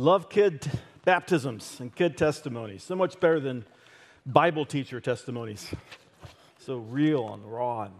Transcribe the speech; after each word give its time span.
Love 0.00 0.28
kid 0.28 0.64
baptisms 1.04 1.80
and 1.80 1.92
kid 1.92 2.16
testimonies. 2.16 2.84
So 2.84 2.94
much 2.94 3.18
better 3.18 3.40
than 3.40 3.64
Bible 4.24 4.64
teacher 4.64 5.00
testimonies. 5.00 5.74
So 6.60 6.76
real 6.76 7.34
and 7.34 7.44
raw. 7.44 7.82
And, 7.82 7.94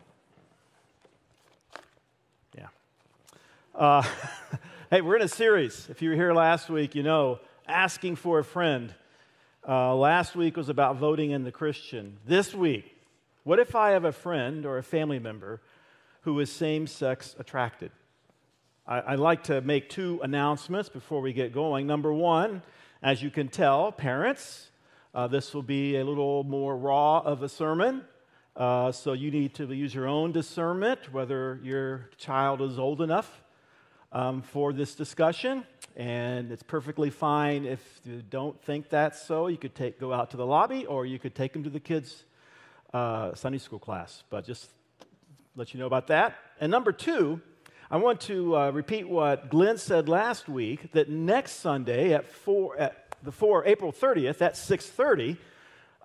yeah. 2.56 2.68
Uh, 3.74 4.04
hey, 4.90 5.00
we're 5.00 5.16
in 5.16 5.22
a 5.22 5.28
series. 5.28 5.88
If 5.90 6.00
you 6.00 6.10
were 6.10 6.14
here 6.14 6.32
last 6.32 6.70
week, 6.70 6.94
you 6.94 7.02
know, 7.02 7.40
asking 7.66 8.14
for 8.14 8.38
a 8.38 8.44
friend. 8.44 8.94
Uh, 9.66 9.92
last 9.96 10.36
week 10.36 10.56
was 10.56 10.68
about 10.68 10.98
voting 10.98 11.32
in 11.32 11.42
the 11.42 11.50
Christian. 11.50 12.18
This 12.24 12.54
week, 12.54 12.96
what 13.42 13.58
if 13.58 13.74
I 13.74 13.90
have 13.90 14.04
a 14.04 14.12
friend 14.12 14.64
or 14.64 14.78
a 14.78 14.84
family 14.84 15.18
member 15.18 15.60
who 16.20 16.38
is 16.38 16.52
same 16.52 16.86
sex 16.86 17.34
attracted? 17.40 17.90
I, 18.90 19.10
would 19.10 19.20
like 19.20 19.42
to 19.44 19.60
make 19.60 19.90
two 19.90 20.18
announcements 20.22 20.88
before 20.88 21.20
we 21.20 21.34
get 21.34 21.52
going. 21.52 21.86
Number 21.86 22.10
one, 22.10 22.62
as 23.02 23.22
you 23.22 23.30
can 23.30 23.48
tell, 23.48 23.92
parents, 23.92 24.70
uh, 25.14 25.26
this 25.26 25.52
will 25.52 25.62
be 25.62 25.98
a 25.98 26.04
little 26.06 26.42
more 26.42 26.74
raw 26.74 27.18
of 27.18 27.42
a 27.42 27.50
sermon. 27.50 28.00
Uh, 28.56 28.90
so 28.90 29.12
you 29.12 29.30
need 29.30 29.52
to 29.56 29.70
use 29.74 29.94
your 29.94 30.08
own 30.08 30.32
discernment 30.32 31.12
whether 31.12 31.60
your 31.62 32.08
child 32.16 32.62
is 32.62 32.78
old 32.78 33.02
enough 33.02 33.42
um, 34.10 34.40
for 34.40 34.72
this 34.72 34.94
discussion. 34.94 35.64
And 35.94 36.50
it's 36.50 36.62
perfectly 36.62 37.10
fine 37.10 37.66
if 37.66 37.82
you 38.06 38.22
don't 38.30 38.58
think 38.62 38.88
that's 38.88 39.20
so. 39.20 39.48
You 39.48 39.58
could 39.58 39.74
take, 39.74 40.00
go 40.00 40.14
out 40.14 40.30
to 40.30 40.38
the 40.38 40.46
lobby 40.46 40.86
or 40.86 41.04
you 41.04 41.18
could 41.18 41.34
take 41.34 41.52
them 41.52 41.62
to 41.64 41.70
the 41.70 41.80
kids' 41.80 42.24
uh, 42.94 43.34
Sunday 43.34 43.58
school 43.58 43.80
class. 43.80 44.22
But 44.30 44.46
just 44.46 44.70
let 45.56 45.74
you 45.74 45.80
know 45.80 45.86
about 45.86 46.06
that. 46.06 46.36
And 46.58 46.70
number 46.70 46.90
two, 46.90 47.42
I 47.90 47.96
want 47.96 48.20
to 48.22 48.54
uh, 48.54 48.70
repeat 48.70 49.08
what 49.08 49.48
Glenn 49.48 49.78
said 49.78 50.10
last 50.10 50.46
week 50.46 50.92
that 50.92 51.08
next 51.08 51.52
Sunday 51.52 52.12
at, 52.12 52.30
four, 52.30 52.78
at 52.78 53.16
the 53.22 53.32
4, 53.32 53.64
April 53.64 53.92
30th 53.92 54.42
at 54.42 54.56
6.30, 54.56 55.38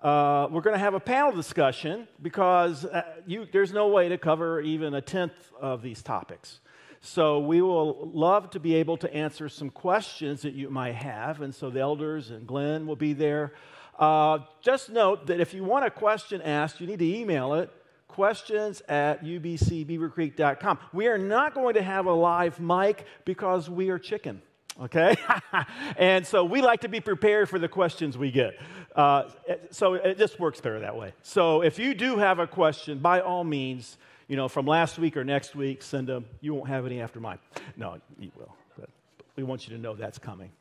uh, 0.02 0.48
we're 0.50 0.62
going 0.62 0.72
to 0.72 0.78
have 0.78 0.94
a 0.94 1.00
panel 1.00 1.32
discussion 1.32 2.08
because 2.22 2.86
uh, 2.86 3.02
you, 3.26 3.46
there's 3.52 3.70
no 3.70 3.88
way 3.88 4.08
to 4.08 4.16
cover 4.16 4.62
even 4.62 4.94
a 4.94 5.02
tenth 5.02 5.34
of 5.60 5.82
these 5.82 6.02
topics. 6.02 6.60
So 7.02 7.40
we 7.40 7.60
will 7.60 8.10
love 8.14 8.48
to 8.52 8.60
be 8.60 8.76
able 8.76 8.96
to 8.96 9.14
answer 9.14 9.50
some 9.50 9.68
questions 9.68 10.40
that 10.40 10.54
you 10.54 10.70
might 10.70 10.94
have. 10.94 11.42
And 11.42 11.54
so 11.54 11.68
the 11.68 11.80
elders 11.80 12.30
and 12.30 12.46
Glenn 12.46 12.86
will 12.86 12.96
be 12.96 13.12
there. 13.12 13.52
Uh, 13.98 14.38
just 14.62 14.88
note 14.88 15.26
that 15.26 15.38
if 15.38 15.52
you 15.52 15.64
want 15.64 15.84
a 15.84 15.90
question 15.90 16.40
asked, 16.40 16.80
you 16.80 16.86
need 16.86 17.00
to 17.00 17.14
email 17.14 17.52
it 17.52 17.70
questions 18.14 18.80
at 18.88 19.24
ubcbeavercreek.com. 19.24 20.78
We 20.92 21.08
are 21.08 21.18
not 21.18 21.52
going 21.52 21.74
to 21.74 21.82
have 21.82 22.06
a 22.06 22.12
live 22.12 22.60
mic 22.60 23.06
because 23.24 23.68
we 23.68 23.90
are 23.90 23.98
chicken, 23.98 24.40
okay? 24.80 25.16
and 25.96 26.24
so 26.24 26.44
we 26.44 26.62
like 26.62 26.82
to 26.82 26.88
be 26.88 27.00
prepared 27.00 27.48
for 27.48 27.58
the 27.58 27.66
questions 27.66 28.16
we 28.16 28.30
get. 28.30 28.54
Uh, 28.94 29.24
so 29.72 29.94
it 29.94 30.16
just 30.16 30.38
works 30.38 30.60
better 30.60 30.78
that 30.78 30.96
way. 30.96 31.12
So 31.22 31.62
if 31.62 31.76
you 31.80 31.92
do 31.92 32.16
have 32.16 32.38
a 32.38 32.46
question, 32.46 33.00
by 33.00 33.20
all 33.20 33.42
means, 33.42 33.98
you 34.28 34.36
know, 34.36 34.46
from 34.46 34.64
last 34.64 34.96
week 34.96 35.16
or 35.16 35.24
next 35.24 35.56
week, 35.56 35.82
send 35.82 36.06
them. 36.06 36.24
You 36.40 36.54
won't 36.54 36.68
have 36.68 36.86
any 36.86 37.00
after 37.00 37.18
mine. 37.18 37.40
No, 37.76 37.98
you 38.16 38.30
will. 38.36 38.54
But 38.78 38.90
we 39.34 39.42
want 39.42 39.66
you 39.66 39.74
to 39.74 39.82
know 39.82 39.96
that's 39.96 40.20
coming. 40.20 40.52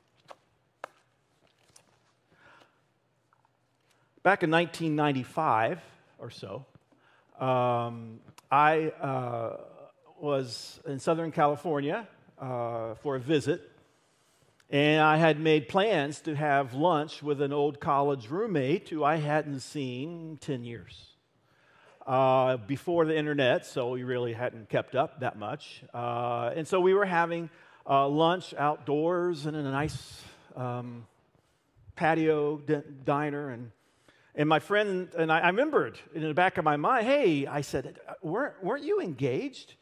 Back 4.24 4.42
in 4.42 4.50
1995 4.50 5.82
or 6.18 6.32
so, 6.32 6.66
um, 7.44 8.20
I 8.50 8.88
uh, 9.02 9.58
was 10.18 10.80
in 10.88 11.00
Southern 11.00 11.32
California 11.34 12.08
uh, 12.40 12.96
for 12.96 13.18
a 13.18 13.20
visit, 13.20 13.70
and 14.70 15.02
I 15.02 15.18
had 15.18 15.42
made 15.42 15.68
plans 15.68 16.22
to 16.22 16.36
have 16.36 16.74
lunch 16.74 17.22
with 17.22 17.42
an 17.42 17.52
old 17.52 17.82
college 17.82 18.30
roommate 18.30 18.88
who 18.88 19.04
I 19.04 19.18
hadn't 19.18 19.60
seen 19.60 20.38
10 20.40 20.64
years. 20.64 21.10
Uh, 22.08 22.58
before 22.58 23.06
the 23.06 23.18
internet, 23.18 23.66
so 23.66 23.92
we 23.92 24.04
really 24.04 24.34
hadn't 24.34 24.70
kept 24.70 24.94
up 24.94 25.22
that 25.22 25.38
much. 25.38 25.84
Uh, 25.94 26.52
and 26.56 26.68
so 26.68 26.80
we 26.80 26.94
were 26.94 27.06
having 27.06 27.50
uh, 27.90 28.08
lunch 28.08 28.54
outdoors 28.54 29.46
in 29.46 29.56
a 29.56 29.64
nice 29.64 30.22
um, 30.56 31.06
patio 31.96 32.58
d- 32.58 32.82
diner, 33.06 33.50
and 33.50 33.72
and 34.36 34.50
my 34.50 34.60
friend 34.60 35.10
and 35.18 35.32
I, 35.32 35.40
I 35.40 35.48
remembered 35.48 36.00
in 36.14 36.22
the 36.22 36.34
back 36.34 36.58
of 36.58 36.66
my 36.66 36.78
mind, 36.78 37.06
hey, 37.06 37.46
I 37.46 37.62
said, 37.62 38.00
weren't, 38.22 38.64
weren't 38.64 38.84
you 38.84 39.00
engaged? 39.00 39.76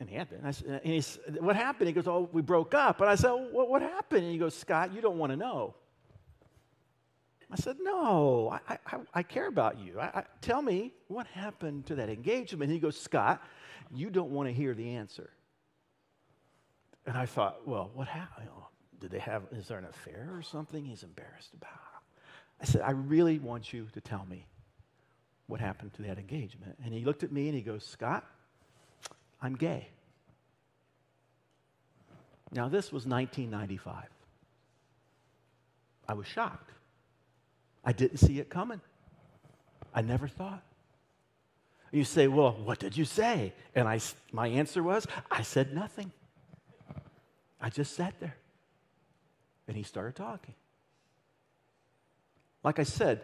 And 0.00 0.08
he 0.08 0.16
had 0.16 0.30
been. 0.30 0.40
I 0.42 0.52
said, 0.52 0.80
and 0.82 0.92
he 0.92 1.00
said, 1.02 1.38
what 1.40 1.54
happened? 1.54 1.88
He 1.88 1.92
goes, 1.92 2.08
oh, 2.08 2.28
we 2.32 2.40
broke 2.40 2.74
up. 2.74 3.00
And 3.00 3.10
I 3.10 3.14
said, 3.14 3.30
what, 3.30 3.68
what 3.68 3.82
happened? 3.82 4.24
And 4.24 4.32
he 4.32 4.38
goes, 4.38 4.54
Scott, 4.54 4.94
you 4.94 5.02
don't 5.02 5.18
want 5.18 5.32
to 5.32 5.36
know. 5.36 5.74
I 7.50 7.56
said, 7.56 7.76
no, 7.80 8.58
I, 8.68 8.78
I, 8.86 8.98
I 9.14 9.22
care 9.22 9.46
about 9.46 9.78
you. 9.78 10.00
I, 10.00 10.24
tell 10.40 10.62
me 10.62 10.94
what 11.08 11.26
happened 11.28 11.86
to 11.86 11.94
that 11.96 12.08
engagement. 12.08 12.64
And 12.64 12.72
he 12.72 12.80
goes, 12.80 12.98
Scott, 12.98 13.42
you 13.94 14.10
don't 14.10 14.30
want 14.30 14.48
to 14.48 14.52
hear 14.52 14.74
the 14.74 14.94
answer. 14.96 15.30
And 17.06 17.16
I 17.16 17.26
thought, 17.26 17.68
well, 17.68 17.90
what 17.94 18.08
happened? 18.08 18.48
Did 18.98 19.10
they 19.10 19.20
have, 19.20 19.42
is 19.52 19.68
there 19.68 19.78
an 19.78 19.84
affair 19.84 20.30
or 20.32 20.42
something 20.42 20.84
he's 20.84 21.02
embarrassed 21.02 21.52
about? 21.54 21.85
I 22.60 22.64
said, 22.64 22.82
I 22.82 22.92
really 22.92 23.38
want 23.38 23.72
you 23.72 23.88
to 23.92 24.00
tell 24.00 24.24
me 24.28 24.46
what 25.46 25.60
happened 25.60 25.92
to 25.94 26.02
that 26.02 26.18
engagement. 26.18 26.76
And 26.84 26.92
he 26.92 27.04
looked 27.04 27.22
at 27.22 27.32
me 27.32 27.46
and 27.48 27.54
he 27.54 27.62
goes, 27.62 27.84
Scott, 27.84 28.24
I'm 29.40 29.54
gay. 29.54 29.88
Now, 32.52 32.68
this 32.68 32.92
was 32.92 33.06
1995. 33.06 34.04
I 36.08 36.14
was 36.14 36.26
shocked. 36.26 36.70
I 37.84 37.92
didn't 37.92 38.18
see 38.18 38.38
it 38.38 38.48
coming. 38.48 38.80
I 39.94 40.02
never 40.02 40.28
thought. 40.28 40.62
You 41.92 42.04
say, 42.04 42.28
Well, 42.28 42.52
what 42.64 42.78
did 42.78 42.96
you 42.96 43.04
say? 43.04 43.52
And 43.74 43.88
I, 43.88 44.00
my 44.32 44.48
answer 44.48 44.82
was, 44.82 45.06
I 45.30 45.42
said 45.42 45.74
nothing. 45.74 46.12
I 47.60 47.70
just 47.70 47.94
sat 47.94 48.14
there. 48.20 48.36
And 49.68 49.76
he 49.76 49.82
started 49.82 50.14
talking. 50.14 50.54
Like 52.66 52.80
I 52.80 52.82
said, 52.82 53.20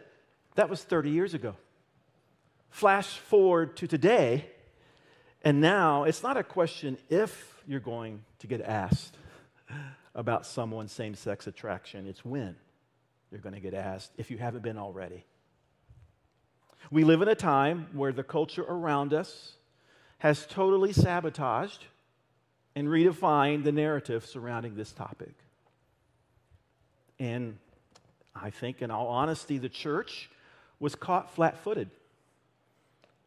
that 0.55 0.71
was 0.71 0.85
30 0.85 1.11
years 1.11 1.35
ago. 1.35 1.57
Flash 2.71 3.19
forward 3.19 3.77
to 3.79 3.89
today, 3.89 4.47
and 5.43 5.61
now 5.61 6.05
it's 6.05 6.23
not 6.23 6.37
a 6.37 6.45
question 6.45 6.97
if 7.11 7.61
you're 7.67 7.81
going 7.81 8.23
to 8.39 8.47
get 8.47 8.61
asked 8.61 9.17
about 10.15 10.47
someone's 10.47 10.93
same 10.93 11.17
sex 11.17 11.49
attraction, 11.49 12.07
it's 12.07 12.25
when 12.25 12.55
you're 13.33 13.41
going 13.41 13.57
to 13.57 13.61
get 13.61 13.75
asked 13.75 14.13
if 14.17 14.31
you 14.31 14.39
haven't 14.39 14.63
been 14.63 14.79
already. 14.79 15.25
We 16.93 17.03
live 17.03 17.21
in 17.21 17.27
a 17.27 17.35
time 17.35 17.89
where 17.95 18.13
the 18.13 18.23
culture 18.23 18.63
around 18.63 19.13
us 19.13 19.55
has 20.19 20.47
totally 20.47 20.93
sabotaged 20.93 21.87
and 22.77 22.87
redefined 22.87 23.65
the 23.65 23.73
narrative 23.73 24.25
surrounding 24.25 24.77
this 24.77 24.93
topic. 24.93 25.35
And 27.19 27.59
I 28.35 28.51
think, 28.51 28.83
in 28.83 28.91
all 28.91 29.09
honesty, 29.09 29.59
the 29.59 29.69
church 29.69 30.31
was 30.81 30.95
caught 30.95 31.35
flat 31.35 31.59
footed 31.59 31.91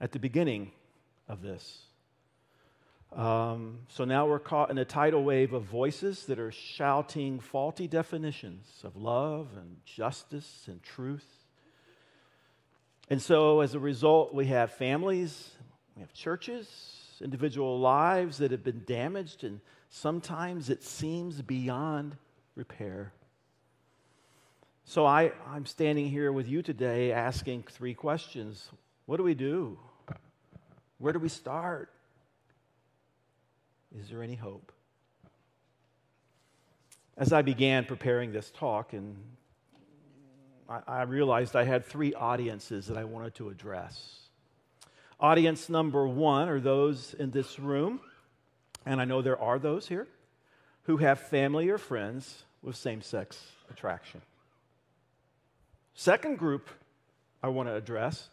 at 0.01 0.11
the 0.11 0.19
beginning 0.19 0.71
of 1.27 1.41
this. 1.41 1.83
Um, 3.15 3.79
so 3.87 4.03
now 4.03 4.27
we're 4.27 4.39
caught 4.39 4.71
in 4.71 4.77
a 4.77 4.83
tidal 4.83 5.23
wave 5.23 5.53
of 5.53 5.63
voices 5.63 6.25
that 6.25 6.37
are 6.37 6.51
shouting 6.51 7.39
faulty 7.39 7.87
definitions 7.87 8.65
of 8.83 8.97
love 8.97 9.47
and 9.55 9.77
justice 9.85 10.65
and 10.67 10.83
truth. 10.83 11.25
And 13.09 13.21
so, 13.21 13.61
as 13.61 13.73
a 13.75 13.79
result, 13.79 14.33
we 14.33 14.47
have 14.47 14.71
families, 14.71 15.51
we 15.95 16.01
have 16.01 16.11
churches, 16.11 16.67
individual 17.21 17.79
lives 17.79 18.39
that 18.39 18.51
have 18.51 18.63
been 18.63 18.83
damaged, 18.85 19.43
and 19.43 19.61
sometimes 19.89 20.69
it 20.69 20.83
seems 20.83 21.41
beyond 21.41 22.17
repair. 22.55 23.13
So 24.87 25.03
I, 25.03 25.31
I'm 25.47 25.65
standing 25.65 26.09
here 26.09 26.31
with 26.31 26.47
you 26.47 26.61
today 26.61 27.11
asking 27.11 27.63
three 27.71 27.95
questions. 27.95 28.69
What 29.07 29.17
do 29.17 29.23
we 29.23 29.33
do? 29.33 29.79
Where 30.99 31.11
do 31.11 31.17
we 31.17 31.27
start? 31.27 31.91
Is 33.99 34.09
there 34.09 34.21
any 34.21 34.35
hope? 34.35 34.71
As 37.17 37.33
I 37.33 37.41
began 37.41 37.85
preparing 37.85 38.31
this 38.31 38.51
talk, 38.51 38.93
and 38.93 39.17
I, 40.69 40.81
I 40.87 41.01
realized 41.01 41.55
I 41.55 41.63
had 41.63 41.83
three 41.83 42.13
audiences 42.13 42.85
that 42.85 42.97
I 42.97 43.05
wanted 43.05 43.33
to 43.35 43.49
address. 43.49 44.19
Audience 45.19 45.67
number 45.67 46.07
one 46.07 46.47
are 46.47 46.59
those 46.59 47.15
in 47.15 47.31
this 47.31 47.57
room, 47.57 48.01
and 48.85 49.01
I 49.01 49.05
know 49.05 49.23
there 49.23 49.41
are 49.41 49.57
those 49.57 49.87
here, 49.87 50.07
who 50.83 50.97
have 50.97 51.19
family 51.19 51.69
or 51.69 51.79
friends 51.79 52.43
with 52.61 52.75
same 52.75 53.01
sex 53.01 53.41
attraction. 53.71 54.21
Second 55.95 56.37
group 56.37 56.69
I 57.41 57.47
want 57.47 57.69
to 57.69 57.75
address 57.75 58.29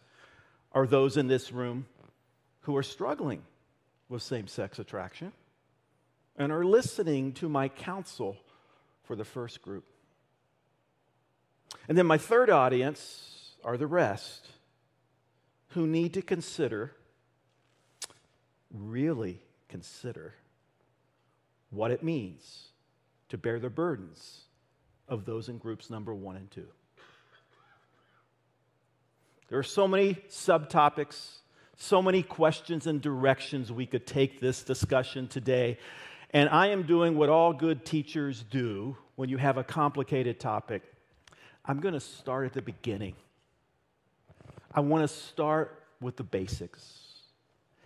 are 0.72 0.86
those 0.86 1.16
in 1.16 1.28
this 1.28 1.52
room 1.52 1.86
who 2.62 2.76
are 2.76 2.82
struggling 2.82 3.42
with 4.08 4.22
same 4.22 4.48
sex 4.48 4.78
attraction 4.78 5.32
and 6.36 6.50
are 6.50 6.64
listening 6.64 7.32
to 7.34 7.48
my 7.48 7.68
counsel 7.68 8.36
for 9.04 9.14
the 9.14 9.24
first 9.24 9.62
group. 9.62 9.84
And 11.88 11.96
then 11.96 12.06
my 12.06 12.18
third 12.18 12.50
audience 12.50 13.54
are 13.64 13.76
the 13.76 13.86
rest 13.86 14.48
who 15.68 15.86
need 15.86 16.14
to 16.14 16.22
consider, 16.22 16.92
really 18.72 19.40
consider, 19.68 20.34
what 21.70 21.90
it 21.90 22.02
means 22.02 22.68
to 23.28 23.38
bear 23.38 23.58
the 23.58 23.70
burdens 23.70 24.42
of 25.08 25.24
those 25.24 25.48
in 25.48 25.58
groups 25.58 25.90
number 25.90 26.14
one 26.14 26.36
and 26.36 26.50
two. 26.50 26.66
There 29.52 29.58
are 29.58 29.62
so 29.62 29.86
many 29.86 30.14
subtopics, 30.30 31.40
so 31.76 32.00
many 32.00 32.22
questions 32.22 32.86
and 32.86 33.02
directions 33.02 33.70
we 33.70 33.84
could 33.84 34.06
take 34.06 34.40
this 34.40 34.62
discussion 34.62 35.28
today. 35.28 35.76
And 36.30 36.48
I 36.48 36.68
am 36.68 36.84
doing 36.84 37.18
what 37.18 37.28
all 37.28 37.52
good 37.52 37.84
teachers 37.84 38.46
do 38.50 38.96
when 39.16 39.28
you 39.28 39.36
have 39.36 39.58
a 39.58 39.62
complicated 39.62 40.40
topic. 40.40 40.82
I'm 41.66 41.80
going 41.80 41.92
to 41.92 42.00
start 42.00 42.46
at 42.46 42.54
the 42.54 42.62
beginning. 42.62 43.14
I 44.74 44.80
want 44.80 45.06
to 45.06 45.14
start 45.14 45.82
with 46.00 46.16
the 46.16 46.24
basics. 46.24 47.00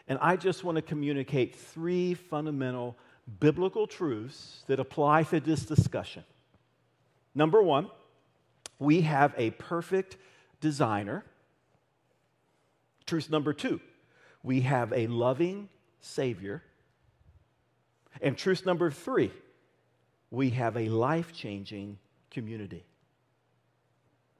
And 0.07 0.21
I 0.23 0.37
just 0.37 0.63
want 0.63 0.77
to 0.77 0.83
communicate 0.83 1.57
three 1.57 2.15
fundamental 2.15 2.97
biblical 3.41 3.89
truths 3.89 4.63
that 4.69 4.79
apply 4.79 5.25
to 5.25 5.41
this 5.41 5.65
discussion. 5.65 6.23
Number 7.35 7.61
one, 7.61 7.91
we 8.79 9.01
have 9.01 9.35
a 9.37 9.51
perfect 9.51 10.17
designer. 10.61 11.25
Truth 13.07 13.31
number 13.31 13.53
two, 13.53 13.81
we 14.43 14.63
have 14.63 14.93
a 14.93 15.07
loving 15.07 15.69
Savior. 16.01 16.63
And 18.21 18.37
truth 18.37 18.67
number 18.67 18.91
three, 18.91 19.31
we 20.31 20.51
have 20.51 20.77
a 20.77 20.89
life 20.89 21.33
changing 21.33 21.99
community. 22.31 22.85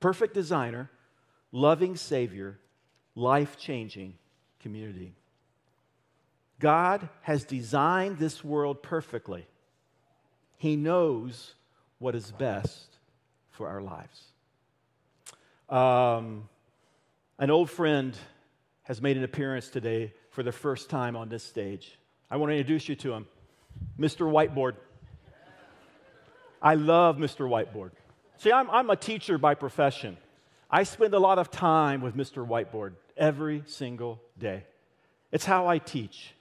Perfect 0.01 0.35
designer, 0.35 0.91
loving 1.53 1.97
Savior, 1.97 2.59
life 3.15 3.57
changing 3.57 4.15
community. 4.61 5.15
God 6.59 7.09
has 7.23 7.45
designed 7.45 8.19
this 8.19 8.43
world 8.43 8.83
perfectly. 8.83 9.47
He 10.57 10.75
knows 10.75 11.55
what 11.99 12.15
is 12.15 12.33
best 12.33 12.97
for 13.51 13.69
our 13.69 13.81
lives. 13.81 14.23
Um, 15.69 16.49
an 17.39 17.51
old 17.51 17.69
friend 17.71 18.17
has 18.87 19.03
made 19.03 19.17
an 19.17 19.25
appearance 19.25 19.69
today 19.69 20.13
for 20.31 20.45
the 20.45 20.53
first 20.53 20.89
time 20.89 21.17
on 21.17 21.29
this 21.29 21.43
stage. 21.43 21.99
I 22.31 22.37
want 22.37 22.51
to 22.51 22.57
introduce 22.57 22.89
you 22.89 22.95
to 22.97 23.15
him, 23.15 23.27
Mr. 23.99 24.31
Whiteboard. 24.31 24.75
I 26.63 26.75
love 26.75 27.17
Mr. 27.17 27.49
Whiteboard. 27.49 27.91
See, 28.39 28.53
I'm, 28.53 28.71
I'm 28.71 28.89
a 28.91 28.97
teacher 28.97 29.39
by 29.39 29.55
profession. 29.55 30.17
I 30.71 30.85
spend 30.85 31.15
a 31.15 31.19
lot 31.19 31.39
of 31.39 31.51
time 31.51 32.01
with 32.01 32.17
Mr. 32.17 32.47
Whiteboard 32.47 32.93
every 33.17 33.65
single 33.67 34.21
day. 34.39 34.65
It's 35.33 35.45
how 35.45 35.67
I 35.67 35.79
teach. 35.79 36.35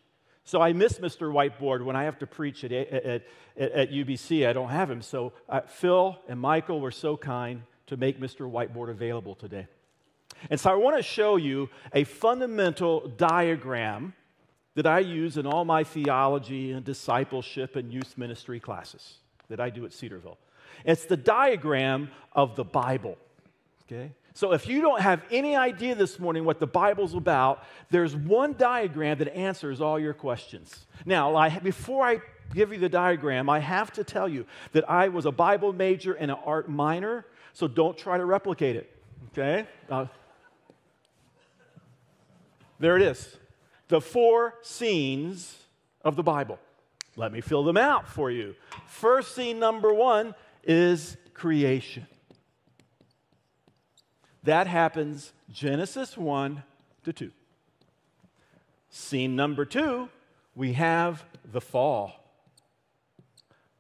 So 0.44 0.62
I 0.62 0.74
miss 0.74 1.00
Mr. 1.00 1.32
Whiteboard 1.32 1.84
when 1.84 1.96
I 1.96 2.04
have 2.04 2.20
to 2.20 2.28
preach 2.28 2.64
at, 2.64 2.72
at, 2.72 3.06
at, 3.06 3.24
at 3.58 3.92
UBC. 3.92 4.48
I 4.48 4.54
don't 4.54 4.70
have 4.70 4.92
him. 4.92 5.02
So 5.02 5.34
uh, 5.50 5.62
Phil 5.62 6.16
and 6.28 6.40
Michael 6.40 6.80
were 6.80 6.92
so 6.92 7.18
kind 7.18 7.64
to 7.88 7.98
make 7.98 8.20
Mr. 8.20 8.50
Whiteboard 8.50 8.92
available 8.92 9.34
today. 9.34 9.68
And 10.50 10.60
so 10.60 10.72
I 10.72 10.76
want 10.76 10.98
to 10.98 11.04
show 11.04 11.38
you 11.38 11.70
a 11.94 12.04
fundamental 12.04 13.08
diagram 13.18 14.14
that 14.76 14.86
I 14.86 15.00
use 15.00 15.38
in 15.38 15.46
all 15.46 15.66
my 15.66 15.84
theology 15.84 16.72
and 16.72 16.84
discipleship 16.84 17.76
and 17.76 17.92
youth 17.92 18.18
ministry 18.18 18.60
classes 18.60 19.16
that 19.50 19.60
I 19.60 19.70
do 19.70 19.86
at 19.86 19.94
Cedarville. 19.94 20.38
It's 20.84 21.06
the 21.06 21.18
diagram 21.18 22.12
of 22.34 22.56
the 22.56 22.66
Bible. 22.66 23.18
Okay? 23.86 24.12
So 24.34 24.52
if 24.52 24.68
you 24.68 24.82
don't 24.82 25.00
have 25.00 25.22
any 25.32 25.56
idea 25.56 25.96
this 25.96 26.20
morning 26.20 26.44
what 26.44 26.60
the 26.60 26.68
Bible's 26.68 27.14
about, 27.14 27.64
there's 27.90 28.16
one 28.16 28.56
diagram 28.58 29.18
that 29.20 29.34
answers 29.34 29.80
all 29.80 29.98
your 29.98 30.14
questions. 30.14 30.88
Now, 31.06 31.36
I, 31.38 31.58
before 31.60 32.06
I 32.06 32.20
give 32.54 32.74
you 32.74 32.78
the 32.78 32.90
diagram, 32.90 33.50
I 33.50 33.60
have 33.60 33.94
to 33.94 34.04
tell 34.04 34.28
you 34.28 34.46
that 34.74 34.90
I 34.90 35.08
was 35.08 35.26
a 35.26 35.32
Bible 35.32 35.72
major 35.72 36.14
and 36.14 36.30
an 36.30 36.38
art 36.46 36.70
minor, 36.70 37.26
so 37.54 37.68
don't 37.68 37.98
try 37.98 38.18
to 38.18 38.26
replicate 38.26 38.76
it. 38.76 38.92
Okay? 39.32 39.66
Uh, 39.90 40.08
there 42.86 42.96
it 42.96 43.02
is. 43.02 43.36
The 43.88 44.00
four 44.00 44.54
scenes 44.62 45.58
of 46.04 46.16
the 46.16 46.22
Bible. 46.22 46.60
Let 47.16 47.32
me 47.32 47.42
fill 47.42 47.64
them 47.64 47.78
out 47.78 48.08
for 48.08 48.30
you. 48.30 48.54
First 48.86 49.34
scene 49.34 49.58
number 49.58 49.92
one 49.92 50.36
is 50.64 51.18
creation. 51.34 52.06
That 54.44 54.68
happens 54.68 55.34
Genesis 55.52 56.16
1 56.16 56.62
to 57.06 57.14
2. 57.14 57.32
Scene 58.92 59.36
number 59.36 59.66
two, 59.66 60.10
we 60.54 60.74
have 60.74 61.26
the 61.52 61.62
fall. 61.62 62.14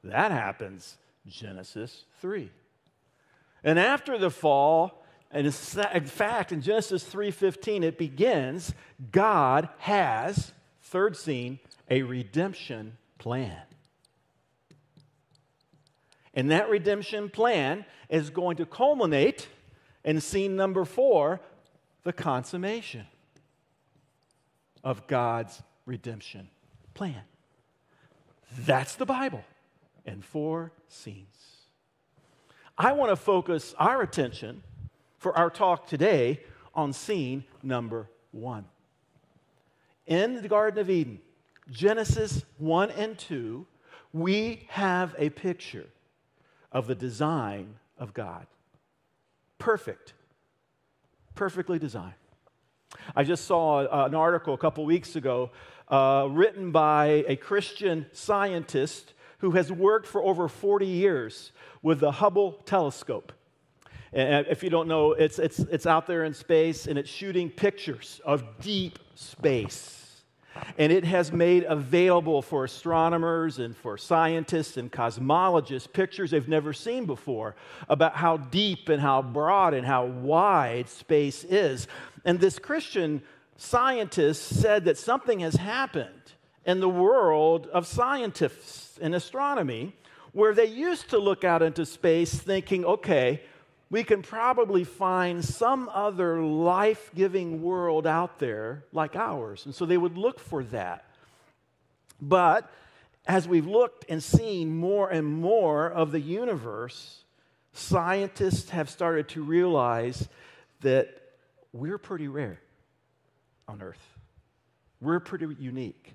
That 0.03 0.31
happens 0.31 0.97
Genesis 1.27 2.05
3. 2.21 2.49
And 3.63 3.77
after 3.77 4.17
the 4.17 4.31
fall, 4.31 5.04
and 5.35 5.45
in 5.45 6.05
fact, 6.05 6.53
in 6.53 6.61
Genesis 6.61 7.03
3:15, 7.03 7.83
it 7.83 7.97
begins, 7.97 8.73
God 9.11 9.67
has, 9.79 10.53
third 10.81 11.17
scene, 11.17 11.59
a 11.89 12.03
redemption 12.03 12.97
plan. 13.17 13.61
And 16.33 16.49
that 16.51 16.69
redemption 16.69 17.29
plan 17.29 17.85
is 18.07 18.29
going 18.29 18.55
to 18.57 18.65
culminate 18.65 19.49
in 20.05 20.21
scene 20.21 20.55
number 20.55 20.85
four, 20.85 21.41
the 22.03 22.13
consummation 22.13 23.05
of 24.85 25.05
God's 25.05 25.61
redemption 25.85 26.49
plan. 26.93 27.23
That's 28.59 28.95
the 28.95 29.05
Bible 29.05 29.43
in 30.05 30.21
four 30.21 30.71
scenes. 30.87 31.27
I 32.77 32.93
want 32.93 33.09
to 33.09 33.17
focus 33.17 33.75
our 33.77 34.01
attention 34.01 34.63
for 35.25 35.35
our 35.35 35.49
talk 35.49 35.87
today 35.87 36.39
on 36.75 36.93
scene 36.93 37.43
number 37.63 38.07
one. 38.31 38.63
In 40.05 40.39
the 40.43 40.47
Garden 40.47 40.79
of 40.79 40.87
Eden, 40.87 41.19
Genesis 41.71 42.45
1 42.59 42.91
and 42.91 43.17
2, 43.17 43.65
we 44.13 44.67
have 44.69 45.15
a 45.17 45.31
picture 45.31 45.87
of 46.71 46.85
the 46.85 46.93
design 46.93 47.73
of 47.97 48.13
God 48.13 48.45
perfect, 49.57 50.13
perfectly 51.33 51.79
designed. 51.79 52.13
I 53.15 53.23
just 53.23 53.45
saw 53.45 53.79
uh, 53.79 54.05
an 54.05 54.13
article 54.13 54.53
a 54.53 54.59
couple 54.59 54.85
weeks 54.85 55.15
ago 55.15 55.49
uh, 55.87 56.27
written 56.29 56.69
by 56.69 57.25
a 57.27 57.35
Christian 57.35 58.05
scientist 58.11 59.13
who 59.39 59.49
has 59.53 59.71
worked 59.71 60.05
for 60.05 60.21
over 60.21 60.47
40 60.47 60.85
years 60.85 61.51
with 61.81 61.99
the 61.99 62.11
Hubble 62.11 62.61
telescope. 62.67 63.33
And 64.15 64.47
uh, 64.47 64.49
if 64.49 64.63
you 64.63 64.69
don't 64.69 64.87
know, 64.87 65.11
it's, 65.11 65.37
it's, 65.39 65.59
it's 65.59 65.85
out 65.85 66.07
there 66.07 66.23
in 66.23 66.33
space 66.33 66.87
and 66.87 66.97
it's 66.97 67.09
shooting 67.09 67.49
pictures 67.49 68.21
of 68.23 68.43
deep 68.61 68.97
space. 69.13 70.01
And 70.77 70.89
it 70.89 71.03
has 71.03 71.33
made 71.33 71.65
available 71.65 72.41
for 72.41 72.63
astronomers 72.63 73.59
and 73.59 73.75
for 73.75 73.97
scientists 73.97 74.77
and 74.77 74.89
cosmologists 74.89 75.91
pictures 75.91 76.31
they've 76.31 76.47
never 76.47 76.71
seen 76.71 77.05
before 77.05 77.57
about 77.89 78.15
how 78.15 78.37
deep 78.37 78.87
and 78.87 79.01
how 79.01 79.21
broad 79.21 79.73
and 79.73 79.85
how 79.85 80.05
wide 80.05 80.87
space 80.87 81.43
is. 81.43 81.89
And 82.23 82.39
this 82.39 82.57
Christian 82.57 83.21
scientist 83.57 84.43
said 84.43 84.85
that 84.85 84.97
something 84.97 85.41
has 85.41 85.55
happened 85.55 86.31
in 86.65 86.79
the 86.79 86.89
world 86.89 87.67
of 87.67 87.85
scientists 87.85 88.97
and 89.01 89.13
astronomy 89.13 89.93
where 90.31 90.53
they 90.53 90.67
used 90.67 91.09
to 91.09 91.17
look 91.17 91.43
out 91.43 91.61
into 91.61 91.85
space 91.85 92.33
thinking, 92.33 92.85
okay, 92.85 93.41
we 93.89 94.03
can 94.03 94.21
probably 94.21 94.83
find 94.83 95.43
some 95.43 95.89
other 95.93 96.41
life 96.41 97.11
giving 97.13 97.61
world 97.61 98.07
out 98.07 98.39
there 98.39 98.83
like 98.91 99.15
ours. 99.15 99.65
And 99.65 99.75
so 99.75 99.85
they 99.85 99.97
would 99.97 100.17
look 100.17 100.39
for 100.39 100.63
that. 100.65 101.05
But 102.19 102.71
as 103.27 103.47
we've 103.47 103.67
looked 103.67 104.05
and 104.09 104.23
seen 104.23 104.75
more 104.75 105.09
and 105.09 105.25
more 105.25 105.89
of 105.89 106.11
the 106.11 106.19
universe, 106.19 107.23
scientists 107.73 108.69
have 108.71 108.89
started 108.89 109.29
to 109.29 109.43
realize 109.43 110.27
that 110.81 111.21
we're 111.73 111.97
pretty 111.97 112.27
rare 112.27 112.59
on 113.67 113.81
Earth. 113.81 114.01
We're 115.01 115.19
pretty 115.19 115.47
unique. 115.59 116.13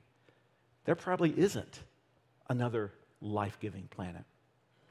There 0.84 0.94
probably 0.94 1.38
isn't 1.38 1.80
another 2.48 2.92
life 3.20 3.58
giving 3.60 3.88
planet. 3.90 4.24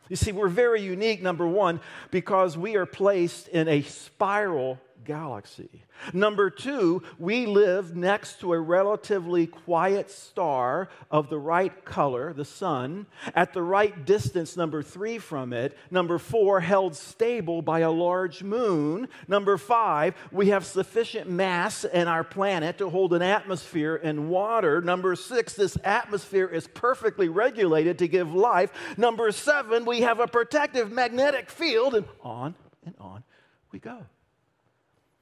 You 0.10 0.16
see, 0.16 0.32
we're 0.32 0.50
very 0.50 0.82
unique, 0.82 1.22
number 1.22 1.48
one, 1.48 1.80
because 2.10 2.58
we 2.58 2.75
are 2.75 2.88
placed 2.88 3.48
in 3.48 3.68
a 3.68 3.84
spiral 3.84 4.80
galaxy. 5.03 5.84
Number 6.13 6.50
two, 6.50 7.03
we 7.18 7.46
live 7.46 7.96
next 7.96 8.39
to 8.39 8.53
a 8.53 8.60
relatively 8.60 9.48
quiet 9.48 10.10
star 10.10 10.89
of 11.12 11.29
the 11.29 11.39
right 11.39 11.84
color, 11.86 12.34
the 12.34 12.46
sun, 12.46 13.06
at 13.36 13.53
the 13.53 13.62
right 13.62 14.06
distance, 14.06 14.56
number 14.56 14.82
three, 14.82 15.18
from 15.18 15.53
it. 15.53 15.77
Number 15.91 16.18
four, 16.18 16.60
held 16.60 16.96
stable 16.96 17.62
by 17.62 17.79
a 17.79 17.91
large 17.91 18.44
moon. 18.44 19.08
Number 19.27 19.58
five, 19.58 20.15
we 20.32 20.50
have 20.50 20.65
sufficient 20.65 21.29
mass 21.29 21.84
in 21.84 22.08
our 22.08 22.24
planet 22.24 22.77
to 22.77 22.89
hold 22.89 23.13
an 23.13 23.22
atmosphere 23.22 24.00
and 24.01 24.29
water. 24.29 24.82
Number 24.82 25.15
six, 25.15 25.53
this 25.53 25.77
atmosphere 25.84 26.48
is 26.48 26.68
perfectly 26.68 27.29
regulated 27.29 28.00
to 28.00 28.08
give 28.08 28.34
life. 28.34 28.72
Number 28.98 29.32
seven, 29.32 29.86
we 29.86 30.01
have 30.01 30.20
a 30.20 30.27
protective 30.27 30.91
magnetic 30.91 31.50
field, 31.50 31.96
and 31.96 32.06
on 32.22 32.56
and 32.86 32.96
on 33.00 33.24
we 33.72 33.79
go. 33.79 34.06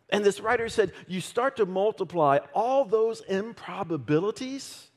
And 0.10 0.24
this 0.24 0.40
writer 0.40 0.70
said, 0.70 0.94
you 1.08 1.20
start 1.20 1.58
to 1.58 1.66
multiply 1.66 2.40
all 2.54 2.86
those 2.86 3.22
improbabilities 3.22 4.88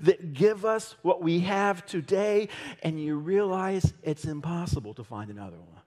that 0.00 0.32
give 0.32 0.64
us 0.64 0.96
what 1.02 1.22
we 1.22 1.40
have 1.40 1.84
today, 1.84 2.48
and 2.82 3.02
you 3.02 3.16
realize 3.16 3.92
it's 4.02 4.24
impossible 4.24 4.94
to 4.94 5.04
find 5.04 5.30
another 5.30 5.58
one. 5.58 5.82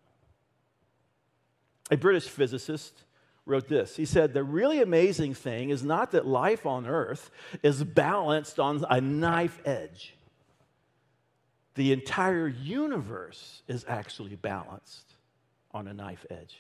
A 1.90 1.98
British 1.98 2.28
physicist 2.28 3.04
wrote 3.46 3.68
this. 3.68 3.96
He 3.96 4.06
said, 4.06 4.34
The 4.34 4.44
really 4.44 4.82
amazing 4.82 5.34
thing 5.34 5.72
is 5.72 5.84
not 5.84 6.12
that 6.12 6.28
life 6.28 6.66
on 6.66 6.86
earth 6.86 7.32
is 7.64 7.84
balanced 7.84 8.60
on 8.60 8.86
a 8.90 9.02
knife 9.02 9.60
edge, 9.66 10.14
the 11.76 11.94
entire 11.94 12.48
universe 12.48 13.62
is 13.68 13.86
actually 13.88 14.36
balanced 14.36 15.14
on 15.72 15.88
a 15.88 15.94
knife 15.94 16.26
edge. 16.30 16.58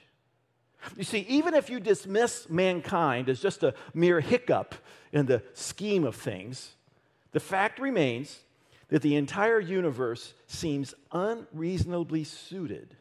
You 0.95 1.03
see, 1.03 1.25
even 1.27 1.53
if 1.53 1.69
you 1.69 1.79
dismiss 1.79 2.49
mankind 2.49 3.29
as 3.29 3.39
just 3.39 3.63
a 3.63 3.73
mere 3.93 4.19
hiccup 4.19 4.75
in 5.11 5.25
the 5.25 5.43
scheme 5.53 6.03
of 6.03 6.15
things, 6.15 6.75
the 7.31 7.39
fact 7.39 7.79
remains 7.79 8.39
that 8.89 9.01
the 9.01 9.15
entire 9.15 9.59
universe 9.59 10.33
seems 10.47 10.93
unreasonably 11.11 12.23
suited 12.23 12.95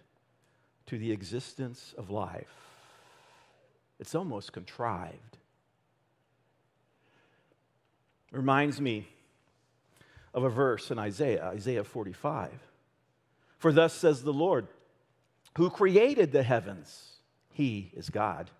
to 0.86 0.98
the 0.98 1.12
existence 1.12 1.94
of 1.96 2.10
life. 2.10 2.66
It's 3.98 4.14
almost 4.14 4.52
contrived. 4.52 5.38
Reminds 8.32 8.80
me 8.80 9.08
of 10.34 10.44
a 10.44 10.50
verse 10.50 10.90
in 10.90 10.98
Isaiah, 10.98 11.44
Isaiah 11.44 11.84
45. 11.84 12.50
For 13.58 13.72
thus 13.72 13.94
says 13.94 14.22
the 14.22 14.32
Lord, 14.32 14.66
who 15.56 15.70
created 15.70 16.32
the 16.32 16.42
heavens 16.42 17.15
he 17.56 17.90
is 17.96 18.10
God, 18.10 18.50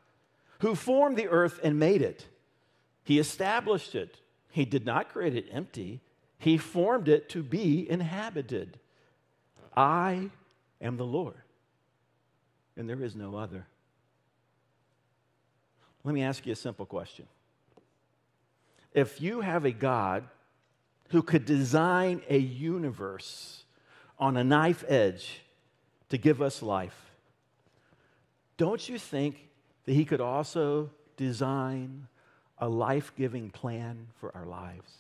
who 0.61 0.75
formed 0.75 1.19
the 1.19 1.29
earth 1.29 1.61
and 1.63 1.79
made 1.79 2.01
it. 2.01 2.25
He 3.05 3.19
established 3.19 3.95
it. 3.95 4.17
He 4.51 4.65
did 4.65 4.87
not 4.87 5.11
create 5.11 5.37
it 5.37 5.49
empty, 5.53 6.01
He 6.39 6.57
formed 6.57 7.07
it 7.07 7.29
to 7.31 7.43
be 7.43 7.89
inhabited. 7.91 8.79
I 9.77 10.31
am 10.81 10.97
the 10.97 11.05
Lord, 11.05 11.43
and 12.75 12.89
there 12.89 13.03
is 13.03 13.15
no 13.15 13.37
other. 13.37 13.67
Let 16.03 16.15
me 16.15 16.23
ask 16.23 16.47
you 16.47 16.55
a 16.55 16.57
simple 16.57 16.87
question. 16.87 17.27
If 18.95 19.21
you 19.21 19.43
have 19.43 19.67
a 19.67 19.73
God 19.73 20.25
who 21.11 21.23
could 21.23 21.45
design 21.45 22.23
a 22.31 22.39
universe 22.39 23.65
on 24.19 24.39
a 24.39 24.45
knife 24.45 24.85
edge 24.89 25.43
to 26.09 26.17
give 26.17 26.41
us 26.41 26.63
life, 26.63 27.07
don't 28.57 28.89
you 28.89 28.99
think 28.99 29.49
that 29.85 29.93
He 29.93 30.05
could 30.05 30.21
also 30.21 30.91
design 31.17 32.09
a 32.59 32.69
life 32.69 33.13
giving 33.17 33.51
plan 33.51 34.09
for 34.21 34.35
our 34.35 34.47
lives? 34.47 34.93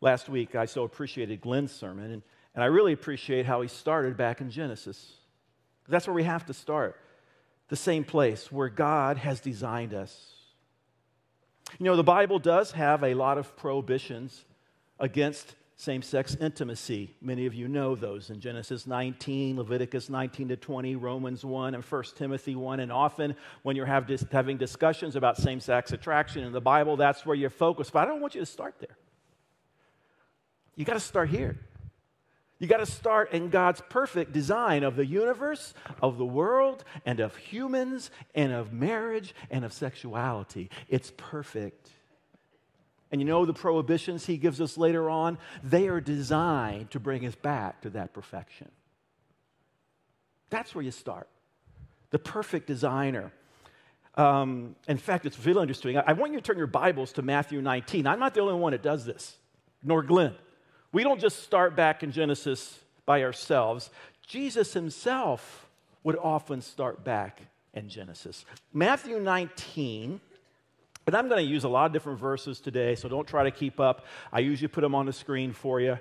Last 0.00 0.28
week, 0.28 0.54
I 0.56 0.64
so 0.66 0.82
appreciated 0.82 1.40
Glenn's 1.40 1.72
sermon, 1.72 2.10
and, 2.10 2.22
and 2.54 2.64
I 2.64 2.66
really 2.66 2.92
appreciate 2.92 3.46
how 3.46 3.62
he 3.62 3.68
started 3.68 4.16
back 4.16 4.40
in 4.40 4.50
Genesis. 4.50 5.12
That's 5.88 6.08
where 6.08 6.14
we 6.14 6.24
have 6.24 6.46
to 6.46 6.54
start 6.54 6.98
the 7.68 7.76
same 7.76 8.04
place 8.04 8.50
where 8.50 8.68
God 8.68 9.16
has 9.16 9.40
designed 9.40 9.94
us. 9.94 10.34
You 11.78 11.86
know, 11.86 11.96
the 11.96 12.02
Bible 12.02 12.38
does 12.38 12.72
have 12.72 13.02
a 13.02 13.14
lot 13.14 13.38
of 13.38 13.56
prohibitions 13.56 14.44
against 14.98 15.54
same 15.82 16.00
sex 16.00 16.36
intimacy. 16.40 17.12
Many 17.20 17.44
of 17.46 17.54
you 17.54 17.66
know 17.66 17.96
those 17.96 18.30
in 18.30 18.38
Genesis 18.38 18.86
19, 18.86 19.56
Leviticus 19.56 20.08
19 20.08 20.50
to 20.50 20.56
20, 20.56 20.94
Romans 20.94 21.44
1, 21.44 21.74
and 21.74 21.82
1 21.82 22.04
Timothy 22.14 22.54
1. 22.54 22.78
And 22.78 22.92
often 22.92 23.34
when 23.64 23.74
you're 23.74 23.86
have 23.86 24.06
dis- 24.06 24.24
having 24.30 24.58
discussions 24.58 25.16
about 25.16 25.38
same 25.38 25.58
sex 25.58 25.90
attraction 25.90 26.44
in 26.44 26.52
the 26.52 26.60
Bible, 26.60 26.96
that's 26.96 27.26
where 27.26 27.34
you're 27.34 27.50
focused. 27.50 27.92
But 27.92 28.04
I 28.04 28.04
don't 28.04 28.20
want 28.20 28.36
you 28.36 28.40
to 28.40 28.46
start 28.46 28.76
there. 28.78 28.96
You 30.76 30.84
got 30.84 30.94
to 30.94 31.00
start 31.00 31.30
here. 31.30 31.58
You 32.60 32.68
got 32.68 32.76
to 32.76 32.86
start 32.86 33.32
in 33.32 33.48
God's 33.48 33.82
perfect 33.90 34.32
design 34.32 34.84
of 34.84 34.94
the 34.94 35.04
universe, 35.04 35.74
of 36.00 36.16
the 36.16 36.24
world, 36.24 36.84
and 37.04 37.18
of 37.18 37.34
humans, 37.34 38.12
and 38.36 38.52
of 38.52 38.72
marriage, 38.72 39.34
and 39.50 39.64
of 39.64 39.72
sexuality. 39.72 40.70
It's 40.88 41.12
perfect. 41.16 41.90
And 43.12 43.20
you 43.20 43.26
know 43.26 43.44
the 43.44 43.52
prohibitions 43.52 44.24
he 44.24 44.38
gives 44.38 44.60
us 44.60 44.78
later 44.78 45.10
on? 45.10 45.38
They 45.62 45.88
are 45.88 46.00
designed 46.00 46.90
to 46.92 46.98
bring 46.98 47.26
us 47.26 47.34
back 47.34 47.82
to 47.82 47.90
that 47.90 48.14
perfection. 48.14 48.70
That's 50.48 50.74
where 50.74 50.82
you 50.82 50.90
start. 50.90 51.28
The 52.10 52.18
perfect 52.18 52.66
designer. 52.66 53.30
Um, 54.14 54.76
in 54.88 54.96
fact, 54.96 55.26
it's 55.26 55.44
really 55.44 55.62
interesting. 55.62 55.98
I, 55.98 56.04
I 56.08 56.12
want 56.14 56.32
you 56.32 56.38
to 56.38 56.44
turn 56.44 56.56
your 56.56 56.66
Bibles 56.66 57.12
to 57.12 57.22
Matthew 57.22 57.60
19. 57.60 58.06
I'm 58.06 58.18
not 58.18 58.34
the 58.34 58.40
only 58.40 58.54
one 58.54 58.72
that 58.72 58.82
does 58.82 59.04
this, 59.04 59.36
nor 59.82 60.02
Glenn. 60.02 60.34
We 60.90 61.02
don't 61.02 61.20
just 61.20 61.42
start 61.42 61.76
back 61.76 62.02
in 62.02 62.12
Genesis 62.12 62.78
by 63.06 63.22
ourselves. 63.22 63.90
Jesus 64.26 64.72
himself 64.72 65.66
would 66.02 66.16
often 66.16 66.62
start 66.62 67.04
back 67.04 67.42
in 67.74 67.88
Genesis. 67.88 68.44
Matthew 68.72 69.18
19 69.18 70.20
but 71.04 71.14
I'm 71.14 71.28
going 71.28 71.44
to 71.44 71.50
use 71.50 71.64
a 71.64 71.68
lot 71.68 71.86
of 71.86 71.92
different 71.92 72.18
verses 72.18 72.60
today, 72.60 72.94
so 72.94 73.08
don't 73.08 73.26
try 73.26 73.44
to 73.44 73.50
keep 73.50 73.80
up. 73.80 74.06
I 74.32 74.40
usually 74.40 74.68
put 74.68 74.82
them 74.82 74.94
on 74.94 75.06
the 75.06 75.12
screen 75.12 75.52
for 75.52 75.80
you. 75.80 75.98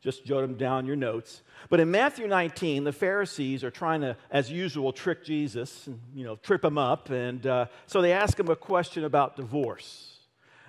Just 0.00 0.24
jot 0.24 0.40
them 0.40 0.56
down 0.56 0.84
your 0.84 0.96
notes. 0.96 1.42
But 1.68 1.78
in 1.78 1.90
Matthew 1.90 2.26
19, 2.26 2.82
the 2.82 2.92
Pharisees 2.92 3.62
are 3.62 3.70
trying 3.70 4.00
to, 4.00 4.16
as 4.32 4.50
usual, 4.50 4.92
trick 4.92 5.24
Jesus 5.24 5.86
and 5.86 6.00
you 6.12 6.24
know 6.24 6.36
trip 6.36 6.64
him 6.64 6.76
up, 6.76 7.10
and 7.10 7.46
uh, 7.46 7.66
so 7.86 8.02
they 8.02 8.12
ask 8.12 8.38
him 8.38 8.48
a 8.48 8.56
question 8.56 9.04
about 9.04 9.36
divorce. 9.36 10.12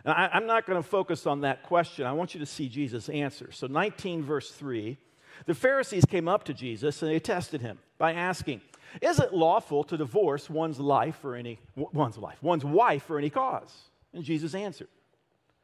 And 0.05 0.13
I, 0.13 0.29
I'm 0.33 0.45
not 0.45 0.65
going 0.65 0.81
to 0.81 0.87
focus 0.87 1.25
on 1.25 1.41
that 1.41 1.63
question. 1.63 2.05
I 2.05 2.11
want 2.11 2.35
you 2.35 2.39
to 2.41 2.45
see 2.45 2.69
Jesus' 2.69 3.09
answer. 3.09 3.51
So 3.51 3.67
19 3.67 4.23
verse 4.23 4.51
3, 4.51 4.97
the 5.45 5.55
Pharisees 5.55 6.05
came 6.05 6.27
up 6.27 6.43
to 6.45 6.53
Jesus 6.53 7.01
and 7.01 7.09
they 7.09 7.19
tested 7.19 7.61
him 7.61 7.79
by 7.97 8.13
asking, 8.13 8.61
is 9.01 9.19
it 9.19 9.33
lawful 9.33 9.83
to 9.85 9.97
divorce 9.97 10.49
one's 10.49 10.79
life 10.79 11.17
for 11.17 11.35
any 11.35 11.59
one's 11.75 12.17
life, 12.17 12.41
one's 12.41 12.65
wife 12.65 13.03
for 13.03 13.17
any 13.17 13.29
cause? 13.29 13.73
And 14.13 14.23
Jesus 14.23 14.53
answered. 14.53 14.89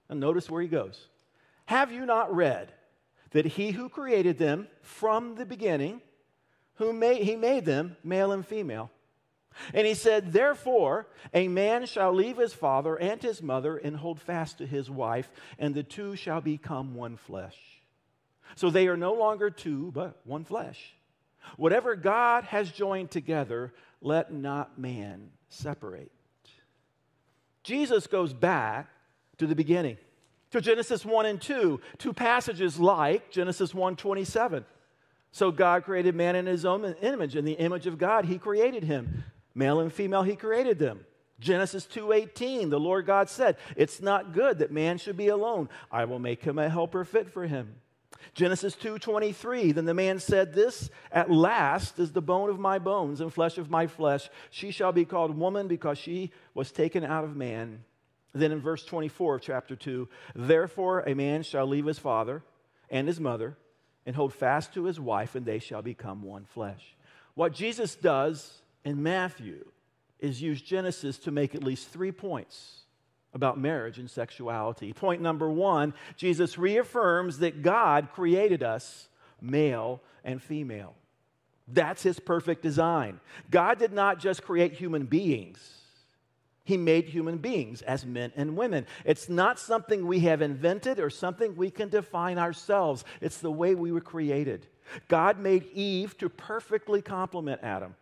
And 0.09 0.19
notice 0.19 0.49
where 0.49 0.61
he 0.61 0.67
goes. 0.67 1.07
Have 1.65 1.91
you 1.91 2.05
not 2.05 2.35
read 2.35 2.73
that 3.31 3.45
he 3.45 3.71
who 3.71 3.89
created 3.89 4.37
them 4.39 4.67
from 4.81 5.35
the 5.35 5.45
beginning, 5.45 6.01
who 6.75 6.91
made, 6.91 7.21
he 7.23 7.35
made 7.35 7.65
them 7.65 7.95
male 8.03 8.31
and 8.31 8.45
female? 8.45 8.89
And 9.73 9.85
he 9.85 9.93
said, 9.93 10.31
Therefore, 10.31 11.07
a 11.33 11.47
man 11.47 11.85
shall 11.85 12.13
leave 12.13 12.37
his 12.37 12.53
father 12.53 12.95
and 12.95 13.21
his 13.21 13.41
mother 13.41 13.77
and 13.77 13.97
hold 13.97 14.19
fast 14.19 14.57
to 14.59 14.65
his 14.65 14.89
wife, 14.89 15.29
and 15.57 15.75
the 15.75 15.83
two 15.83 16.15
shall 16.15 16.41
become 16.41 16.95
one 16.95 17.17
flesh. 17.17 17.57
So 18.55 18.69
they 18.69 18.87
are 18.87 18.97
no 18.97 19.13
longer 19.13 19.49
two, 19.49 19.91
but 19.91 20.19
one 20.23 20.43
flesh. 20.43 20.95
Whatever 21.57 21.95
God 21.95 22.45
has 22.45 22.71
joined 22.71 23.11
together, 23.11 23.73
let 24.01 24.33
not 24.33 24.77
man 24.79 25.29
separate. 25.49 26.11
Jesus 27.63 28.07
goes 28.07 28.33
back 28.33 28.87
to 29.37 29.47
the 29.47 29.55
beginning, 29.55 29.97
to 30.51 30.61
Genesis 30.61 31.05
1 31.05 31.25
and 31.25 31.41
2, 31.41 31.79
two 31.97 32.13
passages 32.13 32.79
like 32.79 33.31
Genesis 33.31 33.73
1 33.73 33.95
27. 33.95 34.65
So 35.31 35.51
God 35.51 35.83
created 35.83 36.15
man 36.15 36.35
in 36.35 36.45
his 36.45 36.65
own 36.65 36.83
image. 37.01 37.35
In 37.35 37.45
the 37.45 37.53
image 37.53 37.85
of 37.85 37.97
God, 37.97 38.25
he 38.25 38.37
created 38.37 38.83
him. 38.83 39.23
Male 39.53 39.81
and 39.81 39.93
female, 39.93 40.23
he 40.23 40.35
created 40.35 40.79
them. 40.79 41.05
Genesis 41.39 41.85
2:18 41.85 42.69
the 42.69 42.79
Lord 42.79 43.05
God 43.05 43.29
said, 43.29 43.57
"It's 43.75 44.01
not 44.01 44.33
good 44.33 44.59
that 44.59 44.71
man 44.71 44.97
should 44.97 45.15
be 45.15 45.29
alone. 45.29 45.69
I 45.91 46.05
will 46.05 46.19
make 46.19 46.43
him 46.43 46.59
a 46.59 46.69
helper 46.69 47.05
fit 47.05 47.29
for 47.29 47.47
him." 47.47 47.75
Genesis 48.33 48.75
2:23 48.75 49.73
Then 49.73 49.85
the 49.85 49.93
man 49.93 50.19
said 50.19 50.53
this 50.53 50.89
at 51.11 51.31
last 51.31 51.99
is 51.99 52.11
the 52.11 52.21
bone 52.21 52.49
of 52.49 52.59
my 52.59 52.79
bones 52.79 53.21
and 53.21 53.33
flesh 53.33 53.57
of 53.57 53.69
my 53.69 53.87
flesh. 53.87 54.29
She 54.49 54.71
shall 54.71 54.91
be 54.91 55.05
called 55.05 55.37
woman 55.37 55.67
because 55.67 55.97
she 55.97 56.31
was 56.53 56.71
taken 56.71 57.03
out 57.03 57.23
of 57.23 57.35
man. 57.35 57.83
Then 58.33 58.51
in 58.51 58.59
verse 58.59 58.85
24 58.85 59.35
of 59.35 59.41
chapter 59.41 59.75
2 59.75 60.07
therefore 60.35 61.01
a 61.01 61.15
man 61.15 61.43
shall 61.43 61.65
leave 61.65 61.85
his 61.85 61.99
father 61.99 62.43
and 62.89 63.07
his 63.07 63.19
mother 63.19 63.57
and 64.05 64.15
hold 64.15 64.33
fast 64.33 64.73
to 64.73 64.85
his 64.85 64.99
wife 64.99 65.35
and 65.35 65.45
they 65.45 65.59
shall 65.59 65.81
become 65.81 66.21
one 66.21 66.45
flesh. 66.45 66.95
What 67.33 67.53
Jesus 67.53 67.95
does 67.95 68.61
in 68.83 69.01
Matthew 69.01 69.65
is 70.19 70.41
use 70.41 70.61
Genesis 70.61 71.17
to 71.19 71.31
make 71.31 71.55
at 71.55 71.63
least 71.63 71.89
three 71.89 72.11
points 72.11 72.83
about 73.33 73.59
marriage 73.59 73.99
and 73.99 74.09
sexuality. 74.09 74.93
Point 74.93 75.21
number 75.21 75.49
one 75.49 75.93
Jesus 76.15 76.57
reaffirms 76.57 77.39
that 77.39 77.61
God 77.61 78.09
created 78.13 78.63
us 78.63 79.07
male 79.41 80.01
and 80.23 80.41
female. 80.41 80.95
That's 81.67 82.01
his 82.01 82.19
perfect 82.19 82.63
design. 82.63 83.19
God 83.51 83.77
did 83.77 83.93
not 83.93 84.19
just 84.19 84.43
create 84.43 84.73
human 84.73 85.05
beings. 85.05 85.75
He 86.63 86.77
made 86.77 87.05
human 87.05 87.37
beings 87.37 87.81
as 87.81 88.05
men 88.05 88.31
and 88.35 88.55
women. 88.55 88.85
It's 89.03 89.27
not 89.27 89.59
something 89.59 90.05
we 90.05 90.19
have 90.21 90.41
invented 90.41 90.99
or 90.99 91.09
something 91.09 91.55
we 91.55 91.71
can 91.71 91.89
define 91.89 92.37
ourselves. 92.37 93.03
It's 93.21 93.39
the 93.39 93.51
way 93.51 93.73
we 93.73 93.91
were 93.91 94.01
created. 94.01 94.67
God 95.07 95.39
made 95.39 95.71
Eve 95.73 96.17
to 96.19 96.29
perfectly 96.29 97.01
complement 97.01 97.61
Adam. 97.63 97.95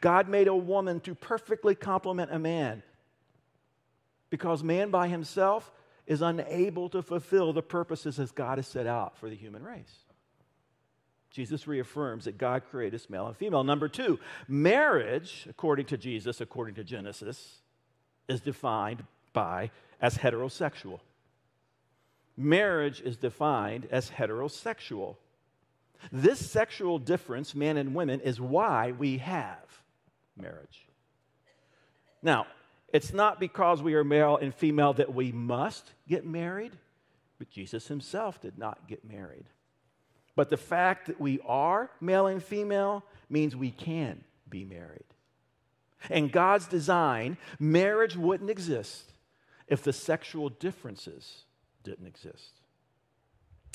God 0.00 0.28
made 0.28 0.48
a 0.48 0.56
woman 0.56 1.00
to 1.00 1.14
perfectly 1.14 1.74
complement 1.74 2.32
a 2.32 2.38
man 2.38 2.82
because 4.30 4.62
man 4.62 4.90
by 4.90 5.08
himself 5.08 5.70
is 6.06 6.22
unable 6.22 6.88
to 6.90 7.02
fulfill 7.02 7.52
the 7.52 7.62
purposes 7.62 8.18
as 8.18 8.30
God 8.32 8.58
has 8.58 8.66
set 8.66 8.86
out 8.86 9.16
for 9.18 9.30
the 9.30 9.36
human 9.36 9.62
race. 9.62 10.04
Jesus 11.30 11.66
reaffirms 11.66 12.26
that 12.26 12.38
God 12.38 12.62
created 12.70 12.94
us 12.94 13.10
male 13.10 13.26
and 13.26 13.36
female. 13.36 13.64
Number 13.64 13.88
two, 13.88 14.20
marriage, 14.46 15.46
according 15.50 15.86
to 15.86 15.96
Jesus, 15.96 16.40
according 16.40 16.76
to 16.76 16.84
Genesis, 16.84 17.56
is 18.28 18.40
defined 18.40 19.04
by 19.32 19.70
as 20.00 20.16
heterosexual. 20.16 21.00
Marriage 22.36 23.00
is 23.00 23.16
defined 23.16 23.88
as 23.90 24.10
heterosexual. 24.10 25.16
This 26.12 26.38
sexual 26.38 26.98
difference, 26.98 27.54
men 27.54 27.76
and 27.76 27.94
women, 27.94 28.20
is 28.20 28.40
why 28.40 28.92
we 28.92 29.18
have 29.18 29.82
marriage. 30.36 30.86
Now, 32.22 32.46
it's 32.94 33.12
not 33.12 33.40
because 33.40 33.82
we 33.82 33.94
are 33.94 34.04
male 34.04 34.36
and 34.36 34.54
female 34.54 34.92
that 34.94 35.12
we 35.12 35.32
must 35.32 35.90
get 36.08 36.24
married, 36.24 36.70
but 37.38 37.50
Jesus 37.50 37.88
himself 37.88 38.40
did 38.40 38.56
not 38.56 38.86
get 38.86 39.04
married. 39.04 39.46
But 40.36 40.48
the 40.48 40.56
fact 40.56 41.08
that 41.08 41.20
we 41.20 41.40
are 41.44 41.90
male 42.00 42.28
and 42.28 42.40
female 42.40 43.02
means 43.28 43.56
we 43.56 43.72
can 43.72 44.22
be 44.48 44.64
married. 44.64 45.02
In 46.08 46.28
God's 46.28 46.68
design, 46.68 47.36
marriage 47.58 48.16
wouldn't 48.16 48.50
exist 48.50 49.12
if 49.66 49.82
the 49.82 49.92
sexual 49.92 50.48
differences 50.48 51.42
didn't 51.82 52.06
exist. 52.06 52.60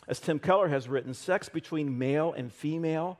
As 0.07 0.21
Tim 0.21 0.39
Keller 0.39 0.69
has 0.69 0.88
written, 0.88 1.13
sex 1.13 1.49
between 1.49 1.97
male 1.97 2.31
and 2.31 2.53
female 2.53 3.19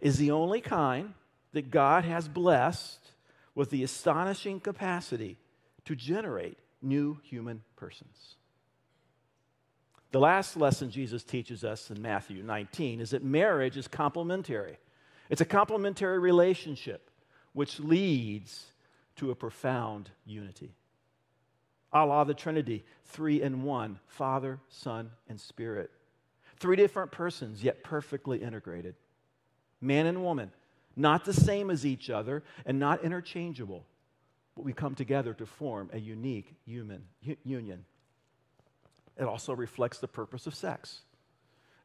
is 0.00 0.16
the 0.16 0.30
only 0.30 0.60
kind 0.60 1.14
that 1.54 1.72
God 1.72 2.04
has 2.04 2.28
blessed 2.28 2.99
with 3.60 3.68
the 3.68 3.84
astonishing 3.84 4.58
capacity 4.58 5.36
to 5.84 5.94
generate 5.94 6.56
new 6.80 7.20
human 7.22 7.62
persons. 7.76 8.36
The 10.12 10.18
last 10.18 10.56
lesson 10.56 10.90
Jesus 10.90 11.22
teaches 11.22 11.62
us 11.62 11.90
in 11.90 12.00
Matthew 12.00 12.42
19 12.42 13.02
is 13.02 13.10
that 13.10 13.22
marriage 13.22 13.76
is 13.76 13.86
complementary. 13.86 14.78
It's 15.28 15.42
a 15.42 15.44
complementary 15.44 16.18
relationship 16.18 17.10
which 17.52 17.78
leads 17.78 18.64
to 19.16 19.30
a 19.30 19.34
profound 19.34 20.08
unity. 20.24 20.72
à 21.92 22.08
la, 22.08 22.24
the 22.24 22.32
Trinity, 22.32 22.82
three 23.04 23.42
in 23.42 23.62
one 23.62 23.98
Father, 24.06 24.58
Son, 24.70 25.10
and 25.28 25.38
Spirit. 25.38 25.90
Three 26.56 26.76
different 26.76 27.12
persons, 27.12 27.62
yet 27.62 27.84
perfectly 27.84 28.38
integrated. 28.38 28.94
Man 29.82 30.06
and 30.06 30.24
woman, 30.24 30.50
not 30.96 31.24
the 31.24 31.32
same 31.32 31.70
as 31.70 31.86
each 31.86 32.10
other 32.10 32.42
and 32.66 32.78
not 32.78 33.04
interchangeable, 33.04 33.84
but 34.54 34.64
we 34.64 34.72
come 34.72 34.94
together 34.94 35.32
to 35.34 35.46
form 35.46 35.90
a 35.92 35.98
unique 35.98 36.54
human 36.66 37.04
union. 37.44 37.84
It 39.16 39.24
also 39.24 39.54
reflects 39.54 39.98
the 39.98 40.08
purpose 40.08 40.46
of 40.46 40.54
sex. 40.54 41.02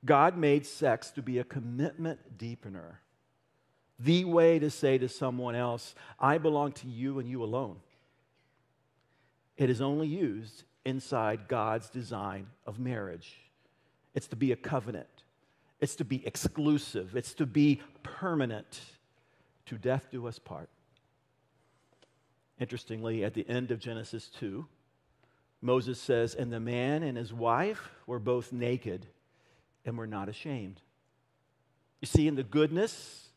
God 0.04 0.38
made 0.38 0.66
sex 0.66 1.10
to 1.12 1.22
be 1.22 1.40
a 1.40 1.44
commitment 1.44 2.38
deepener, 2.38 2.98
the 4.00 4.26
way 4.26 4.60
to 4.60 4.70
say 4.70 4.98
to 4.98 5.10
someone 5.10 5.56
else, 5.56 5.96
I 6.20 6.38
belong 6.38 6.74
to 6.74 6.88
you 6.88 7.20
and 7.20 7.30
you 7.30 7.44
alone. 7.44 7.78
It 9.58 9.70
is 9.70 9.82
only 9.82 10.08
used 10.08 10.64
inside 10.84 11.48
God's 11.48 11.90
design 11.90 12.48
of 12.66 12.80
marriage. 12.80 13.38
It's 14.14 14.28
to 14.28 14.36
be 14.36 14.52
a 14.52 14.56
covenant, 14.56 15.08
it's 15.80 15.96
to 15.96 16.06
be 16.06 16.26
exclusive, 16.26 17.16
it's 17.16 17.34
to 17.36 17.46
be 17.46 17.82
permanent 18.04 18.82
to 19.66 19.78
death 19.78 20.08
do 20.12 20.28
us 20.28 20.40
part. 20.40 20.70
Interestingly, 22.60 23.24
at 23.24 23.34
the 23.34 23.48
end 23.50 23.72
of 23.72 23.80
Genesis 23.80 24.30
2, 24.40 24.66
Moses 25.62 26.00
says, 26.00 26.36
And 26.36 26.54
the 26.54 26.60
man 26.60 27.04
and 27.04 27.18
his 27.18 27.34
wife 27.34 27.92
were 28.08 28.20
both 28.20 28.54
naked 28.54 29.08
and 29.86 29.98
were 29.98 30.08
not 30.08 30.30
ashamed. 30.30 30.82
You 32.02 32.08
see, 32.08 32.28
in 32.28 32.36
the 32.36 32.44
goodness, 32.44 33.30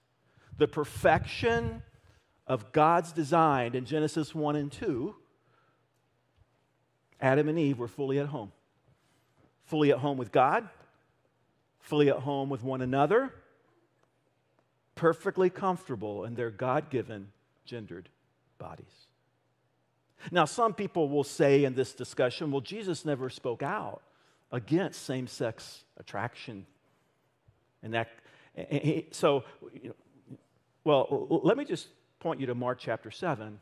the 0.57 0.69
perfection 0.69 1.83
of 2.47 2.73
God's 2.73 3.13
design 3.13 3.75
in 3.75 3.85
Genesis 3.85 4.35
1 4.35 4.57
and 4.57 4.71
2, 4.71 5.15
Adam 7.21 7.49
and 7.49 7.59
Eve 7.59 7.79
were 7.79 7.89
fully 7.89 8.19
at 8.19 8.27
home. 8.27 8.53
Fully 9.65 9.91
at 9.91 9.99
home 9.99 10.17
with 10.17 10.33
God, 10.33 10.69
fully 11.81 12.09
at 12.09 12.21
home 12.21 12.49
with 12.49 12.63
one 12.63 12.81
another, 12.81 13.35
perfectly 14.99 15.49
comfortable 15.49 16.25
in 16.25 16.35
their 16.35 16.51
God 16.51 16.91
given 16.91 17.29
gendered 17.65 18.09
bodies. 18.59 19.07
Now, 20.33 20.45
some 20.45 20.75
people 20.75 21.09
will 21.09 21.23
say 21.23 21.63
in 21.63 21.75
this 21.77 21.95
discussion, 21.95 22.51
well, 22.51 22.61
Jesus 22.61 23.05
never 23.05 23.31
spoke 23.31 23.63
out 23.63 24.03
against 24.51 25.05
same 25.05 25.29
sex 25.29 25.85
attraction. 25.99 26.67
And 27.85 27.95
that, 27.95 28.09
so, 29.13 29.45
you 29.73 29.91
know, 29.91 29.95
well, 30.83 31.29
let 31.45 31.57
me 31.57 31.65
just 31.65 31.87
point 32.19 32.41
you 32.41 32.47
to 32.47 32.57
Mark 32.57 32.79
chapter 32.81 33.13
7. 33.13 33.61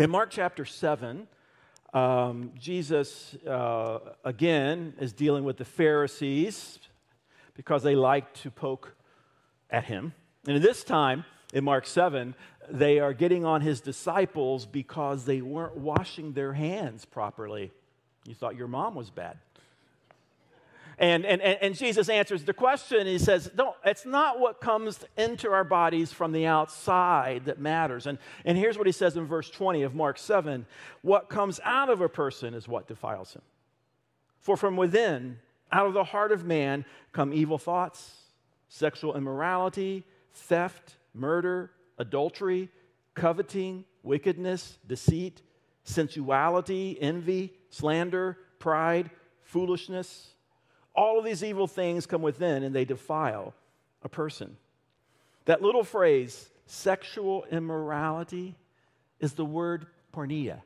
In 0.00 0.10
Mark 0.10 0.30
chapter 0.30 0.64
7, 0.64 1.28
um, 1.92 2.52
Jesus, 2.58 3.34
uh, 3.46 3.98
again, 4.24 4.94
is 4.98 5.12
dealing 5.12 5.44
with 5.44 5.58
the 5.58 5.66
Pharisees 5.66 6.78
because 7.54 7.82
they 7.82 7.94
like 7.94 8.32
to 8.34 8.50
poke 8.50 8.94
at 9.68 9.84
him. 9.84 10.14
And 10.46 10.56
at 10.56 10.62
this 10.62 10.82
time, 10.82 11.24
in 11.52 11.64
Mark 11.64 11.86
7, 11.86 12.34
they 12.70 12.98
are 12.98 13.12
getting 13.12 13.44
on 13.44 13.60
his 13.60 13.80
disciples 13.80 14.66
because 14.66 15.24
they 15.24 15.40
weren't 15.40 15.76
washing 15.76 16.32
their 16.32 16.52
hands 16.52 17.04
properly. 17.04 17.70
You 18.24 18.34
thought 18.34 18.56
your 18.56 18.68
mom 18.68 18.94
was 18.94 19.10
bad. 19.10 19.38
And, 20.98 21.24
and, 21.24 21.42
and 21.42 21.74
Jesus 21.74 22.08
answers 22.08 22.44
the 22.44 22.52
question. 22.52 23.06
He 23.06 23.18
says, 23.18 23.50
No, 23.56 23.74
it's 23.84 24.06
not 24.06 24.38
what 24.38 24.60
comes 24.60 25.00
into 25.16 25.50
our 25.50 25.64
bodies 25.64 26.12
from 26.12 26.32
the 26.32 26.46
outside 26.46 27.46
that 27.46 27.58
matters. 27.58 28.06
And, 28.06 28.18
and 28.44 28.56
here's 28.56 28.78
what 28.78 28.86
he 28.86 28.92
says 28.92 29.16
in 29.16 29.26
verse 29.26 29.50
20 29.50 29.82
of 29.82 29.94
Mark 29.94 30.18
7 30.18 30.66
What 31.00 31.28
comes 31.28 31.60
out 31.64 31.88
of 31.88 32.00
a 32.00 32.08
person 32.08 32.54
is 32.54 32.68
what 32.68 32.86
defiles 32.86 33.34
him. 33.34 33.42
For 34.40 34.56
from 34.56 34.76
within, 34.76 35.38
out 35.72 35.86
of 35.86 35.94
the 35.94 36.04
heart 36.04 36.30
of 36.30 36.44
man, 36.44 36.84
come 37.12 37.32
evil 37.32 37.58
thoughts, 37.58 38.18
sexual 38.68 39.16
immorality 39.16 40.04
theft, 40.32 40.96
murder, 41.14 41.70
adultery, 41.98 42.70
coveting, 43.14 43.84
wickedness, 44.02 44.78
deceit, 44.86 45.42
sensuality, 45.84 46.96
envy, 47.00 47.52
slander, 47.70 48.38
pride, 48.58 49.10
foolishness. 49.42 50.30
All 50.94 51.18
of 51.18 51.24
these 51.24 51.42
evil 51.42 51.66
things 51.66 52.06
come 52.06 52.22
within 52.22 52.62
and 52.62 52.74
they 52.74 52.84
defile 52.84 53.54
a 54.02 54.08
person. 54.08 54.56
That 55.44 55.62
little 55.62 55.84
phrase, 55.84 56.50
sexual 56.66 57.44
immorality, 57.50 58.56
is 59.20 59.32
the 59.34 59.44
word 59.44 59.86
porneia. 60.14 60.60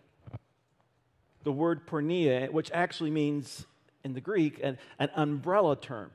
The 1.44 1.52
word 1.52 1.86
porneia, 1.86 2.50
which 2.50 2.70
actually 2.72 3.10
means 3.10 3.66
in 4.04 4.14
the 4.14 4.20
Greek 4.20 4.60
an, 4.62 4.78
an 4.98 5.10
umbrella 5.14 5.76
term. 5.76 6.10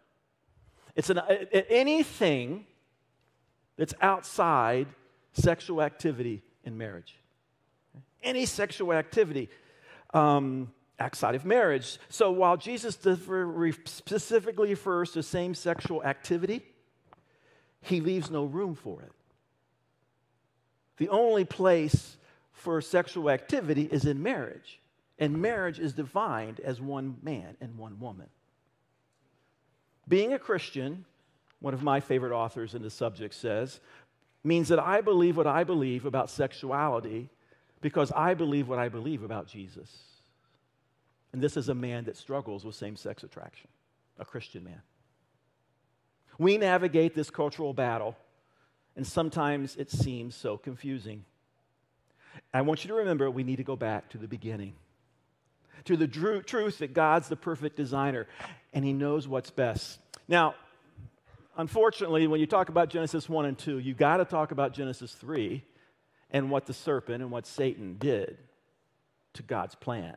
It's 0.96 1.10
an, 1.10 1.20
anything 1.70 2.66
that's 3.78 3.94
outside 4.02 4.88
sexual 5.34 5.82
activity 5.82 6.42
in 6.64 6.78
marriage. 6.78 7.16
Any 8.24 8.46
sexual 8.46 8.94
activity 8.94 9.50
um, 10.14 10.72
outside 11.00 11.36
of 11.36 11.46
marriage. 11.46 11.98
So 12.10 12.32
while 12.32 12.58
Jesus 12.58 12.96
specifically 12.96 14.70
refers 14.70 15.12
to 15.12 15.24
same 15.24 15.56
sexual 15.56 16.04
activity, 16.04 16.62
he 17.82 18.00
leaves 18.00 18.30
no 18.30 18.46
room 18.46 18.76
for 18.76 19.02
it. 19.02 19.12
The 20.98 21.10
only 21.10 21.46
place 21.46 22.18
for 22.52 22.80
sexual 22.82 23.32
activity 23.32 23.90
is 23.92 24.06
in 24.06 24.22
marriage, 24.22 24.80
and 25.18 25.42
marriage 25.42 25.80
is 25.80 25.94
defined 25.94 26.60
as 26.60 26.80
one 26.80 27.18
man 27.24 27.58
and 27.60 27.76
one 27.76 28.00
woman. 28.00 28.28
Being 30.08 30.34
a 30.34 30.40
Christian 30.40 31.06
one 31.62 31.74
of 31.74 31.84
my 31.84 32.00
favorite 32.00 32.36
authors 32.36 32.76
in 32.76 32.82
the 32.82 32.90
subject 32.90 33.34
says, 33.34 33.80
means 34.44 34.68
that 34.70 34.80
I 34.80 35.02
believe 35.02 35.38
what 35.38 35.48
I 35.48 35.64
believe 35.64 36.06
about 36.06 36.30
sexuality 36.30 37.30
because 37.82 38.12
I 38.12 38.34
believe 38.34 38.68
what 38.68 38.80
I 38.80 38.90
believe 38.90 39.24
about 39.24 39.48
Jesus. 39.48 39.90
And 41.32 41.42
this 41.42 41.56
is 41.56 41.70
a 41.70 41.76
man 41.76 42.06
that 42.06 42.18
struggles 42.18 42.66
with 42.66 42.76
same 42.76 42.96
sex 42.96 43.24
attraction, 43.24 43.70
a 44.20 44.26
Christian 44.26 44.64
man. 44.64 44.82
We 46.38 46.58
navigate 46.58 47.14
this 47.14 47.30
cultural 47.30 47.74
battle, 47.74 48.18
and 48.96 49.06
sometimes 49.06 49.76
it 49.76 49.92
seems 49.92 50.36
so 50.36 50.58
confusing. 50.58 51.24
I 52.54 52.62
want 52.62 52.84
you 52.84 52.90
to 52.90 52.96
remember 52.96 53.30
we 53.30 53.44
need 53.44 53.58
to 53.58 53.64
go 53.64 53.76
back 53.76 54.10
to 54.10 54.18
the 54.18 54.28
beginning, 54.28 54.74
to 55.86 55.96
the 55.96 56.08
truth 56.08 56.80
that 56.80 56.94
God's 56.94 57.30
the 57.30 57.36
perfect 57.36 57.76
designer, 57.76 58.28
and 58.74 58.84
He 58.84 58.94
knows 58.94 59.28
what's 59.28 59.52
best. 59.52 60.00
Now, 60.28 60.56
unfortunately, 61.58 62.28
when 62.28 62.40
you 62.40 62.46
talk 62.46 62.70
about 62.70 62.90
Genesis 62.90 63.28
1 63.28 63.46
and 63.46 63.58
2, 63.58 63.80
you 63.80 63.94
got 63.94 64.18
to 64.18 64.26
talk 64.26 64.52
about 64.52 64.74
Genesis 64.74 65.14
3 65.14 65.64
and 66.32 66.50
what 66.50 66.66
the 66.66 66.74
serpent 66.74 67.22
and 67.22 67.32
what 67.32 67.46
Satan 67.46 67.98
did 68.00 68.38
to 69.34 69.44
God's 69.44 69.76
plan. 69.76 70.16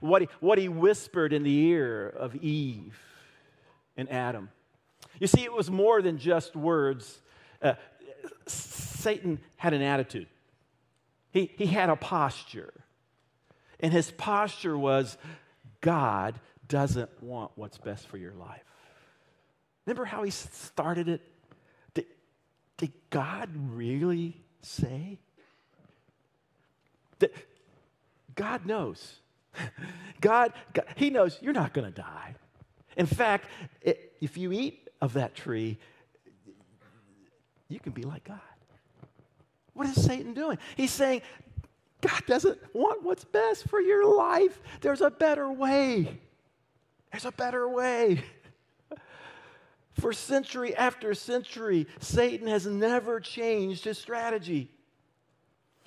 What 0.00 0.22
he, 0.22 0.28
what 0.40 0.58
he 0.58 0.68
whispered 0.68 1.32
in 1.32 1.42
the 1.42 1.54
ear 1.66 2.08
of 2.08 2.34
Eve 2.36 2.98
and 3.96 4.10
Adam. 4.10 4.48
You 5.18 5.26
see, 5.26 5.42
it 5.42 5.52
was 5.52 5.70
more 5.70 6.00
than 6.00 6.18
just 6.18 6.56
words. 6.56 7.20
Uh, 7.60 7.74
Satan 8.46 9.38
had 9.56 9.74
an 9.74 9.82
attitude, 9.82 10.28
he, 11.30 11.50
he 11.56 11.66
had 11.66 11.90
a 11.90 11.96
posture. 11.96 12.72
And 13.80 13.92
his 13.92 14.12
posture 14.12 14.78
was 14.78 15.18
God 15.80 16.38
doesn't 16.68 17.10
want 17.20 17.50
what's 17.56 17.78
best 17.78 18.06
for 18.06 18.16
your 18.16 18.32
life. 18.32 18.62
Remember 19.86 20.04
how 20.04 20.22
he 20.22 20.30
started 20.30 21.08
it? 21.08 21.20
Did, 21.94 22.06
did 22.76 22.92
God 23.10 23.50
really 23.54 24.40
say? 24.60 25.18
That 27.18 27.32
God 28.34 28.66
knows. 28.66 29.16
God, 30.20 30.52
God, 30.72 30.86
He 30.96 31.10
knows 31.10 31.38
you're 31.40 31.52
not 31.52 31.72
going 31.72 31.92
to 31.92 32.00
die. 32.00 32.34
In 32.96 33.06
fact, 33.06 33.46
it, 33.80 34.12
if 34.20 34.36
you 34.36 34.52
eat 34.52 34.88
of 35.00 35.14
that 35.14 35.34
tree, 35.34 35.78
you 37.68 37.80
can 37.80 37.92
be 37.92 38.02
like 38.02 38.24
God. 38.24 38.40
What 39.74 39.88
is 39.88 40.02
Satan 40.04 40.34
doing? 40.34 40.58
He's 40.76 40.90
saying, 40.90 41.22
God 42.02 42.22
doesn't 42.26 42.58
want 42.74 43.02
what's 43.02 43.24
best 43.24 43.68
for 43.68 43.80
your 43.80 44.04
life. 44.04 44.60
There's 44.80 45.00
a 45.00 45.10
better 45.10 45.50
way. 45.50 46.20
There's 47.10 47.24
a 47.24 47.32
better 47.32 47.68
way. 47.68 48.22
For 49.94 50.12
century 50.12 50.74
after 50.74 51.14
century, 51.14 51.86
Satan 52.00 52.46
has 52.46 52.66
never 52.66 53.20
changed 53.20 53.84
his 53.84 53.98
strategy. 53.98 54.70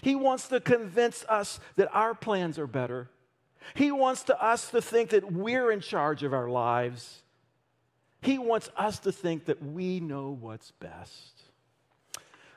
He 0.02 0.16
wants 0.16 0.48
to 0.50 0.60
convince 0.60 1.26
us 1.28 1.60
that 1.76 1.90
our 1.92 2.14
plans 2.14 2.60
are 2.60 2.68
better. 2.68 3.10
He 3.74 3.92
wants 3.92 4.24
to 4.24 4.44
us 4.44 4.70
to 4.70 4.82
think 4.82 5.10
that 5.10 5.32
we're 5.32 5.72
in 5.72 5.80
charge 5.80 6.22
of 6.22 6.34
our 6.34 6.48
lives. 6.48 7.24
He 8.22 8.38
wants 8.38 8.70
us 8.78 9.00
to 9.00 9.12
think 9.12 9.46
that 9.46 9.64
we 9.64 10.00
know 10.00 10.38
what's 10.40 10.72
best. 10.72 11.42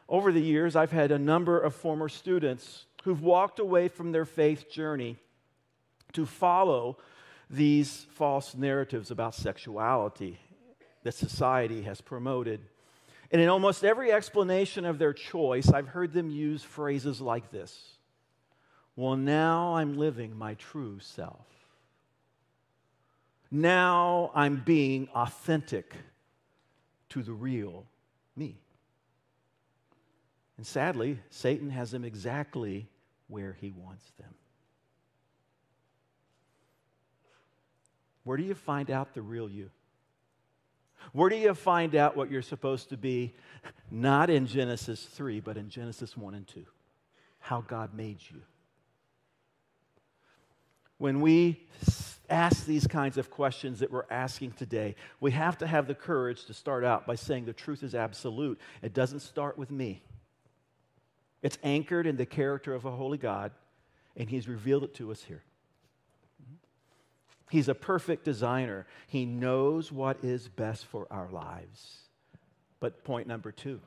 Over 0.08 0.32
the 0.32 0.42
years, 0.42 0.76
I've 0.76 0.92
had 0.92 1.11
a 1.11 1.18
number 1.18 1.58
of 1.58 1.74
former 1.74 2.08
students 2.08 2.84
who've 3.04 3.22
walked 3.22 3.58
away 3.58 3.88
from 3.88 4.12
their 4.12 4.24
faith 4.24 4.70
journey 4.70 5.16
to 6.12 6.26
follow 6.26 6.98
these 7.48 8.06
false 8.11 8.54
narratives 8.54 9.11
about 9.11 9.34
sexuality 9.34 10.38
that 11.02 11.14
society 11.14 11.82
has 11.82 12.00
promoted. 12.00 12.61
And 13.30 13.40
in 13.40 13.48
almost 13.48 13.84
every 13.84 14.12
explanation 14.12 14.84
of 14.84 14.98
their 14.98 15.12
choice, 15.12 15.68
I've 15.68 15.88
heard 15.88 16.12
them 16.12 16.30
use 16.30 16.62
phrases 16.62 17.20
like 17.20 17.50
this 17.50 17.98
Well, 18.96 19.16
now 19.16 19.76
I'm 19.76 19.96
living 19.96 20.37
my 20.37 20.54
true 20.54 20.98
self. 21.00 21.46
Now 23.50 24.30
I'm 24.34 24.62
being 24.64 25.08
authentic 25.14 25.94
to 27.11 27.22
the 27.22 27.32
real 27.32 27.87
me. 28.37 28.56
And 30.58 30.66
sadly, 30.66 31.18
Satan 31.30 31.70
has 31.70 31.90
them 31.90 32.04
exactly 32.04 32.88
where 33.28 33.56
he 33.61 33.70
wants 33.70 34.11
them. 34.18 34.34
Where 38.24 38.37
do 38.37 38.42
you 38.42 38.54
find 38.54 38.90
out 38.90 39.14
the 39.14 39.22
real 39.22 39.48
you? 39.48 39.70
Where 41.12 41.31
do 41.31 41.37
you 41.37 41.55
find 41.55 41.94
out 41.94 42.16
what 42.16 42.31
you're 42.31 42.42
supposed 42.42 42.90
to 42.90 42.97
be? 42.97 43.35
Not 43.90 44.31
in 44.31 44.47
Genesis 44.47 45.03
3, 45.05 45.40
but 45.40 45.57
in 45.57 45.68
Genesis 45.68 46.16
1 46.16 46.35
and 46.35 46.47
2. 46.47 46.64
How 47.40 47.62
God 47.62 47.94
made 47.94 48.18
you. 48.31 48.42
When 50.99 51.21
we 51.21 51.66
ask 52.29 52.66
these 52.66 52.87
kinds 52.87 53.16
of 53.16 53.31
questions 53.31 53.81
that 53.81 53.90
we're 53.90 54.05
asking 54.11 54.53
today, 54.53 54.97
we 55.21 55.31
have 55.31 55.57
to 55.59 55.66
have 55.66 55.87
the 55.87 55.94
courage 55.94 56.44
to 56.47 56.55
start 56.55 56.85
out 56.85 57.07
by 57.07 57.14
saying 57.14 57.44
the 57.44 57.53
truth 57.53 57.83
is 57.83 57.94
absolute. 57.94 58.61
It 58.83 58.92
doesn't 58.92 59.21
start 59.21 59.57
with 59.57 59.71
me, 59.71 60.03
it's 61.40 61.59
anchored 61.62 62.07
in 62.07 62.16
the 62.16 62.27
character 62.27 62.75
of 62.75 62.85
a 62.85 62.90
holy 62.90 63.18
God, 63.18 63.53
and 64.16 64.29
He's 64.29 64.49
revealed 64.49 64.85
it 64.85 64.94
to 64.97 65.12
us 65.12 65.23
here. 65.23 65.42
He's 67.50 67.68
a 67.68 67.74
perfect 67.74 68.24
designer. 68.24 68.87
He 69.06 69.24
knows 69.24 69.90
what 69.90 70.22
is 70.22 70.48
best 70.48 70.84
for 70.87 71.06
our 71.11 71.28
lives. 71.30 71.98
But 72.80 73.04
point 73.04 73.26
number 73.26 73.52
two, 73.52 73.80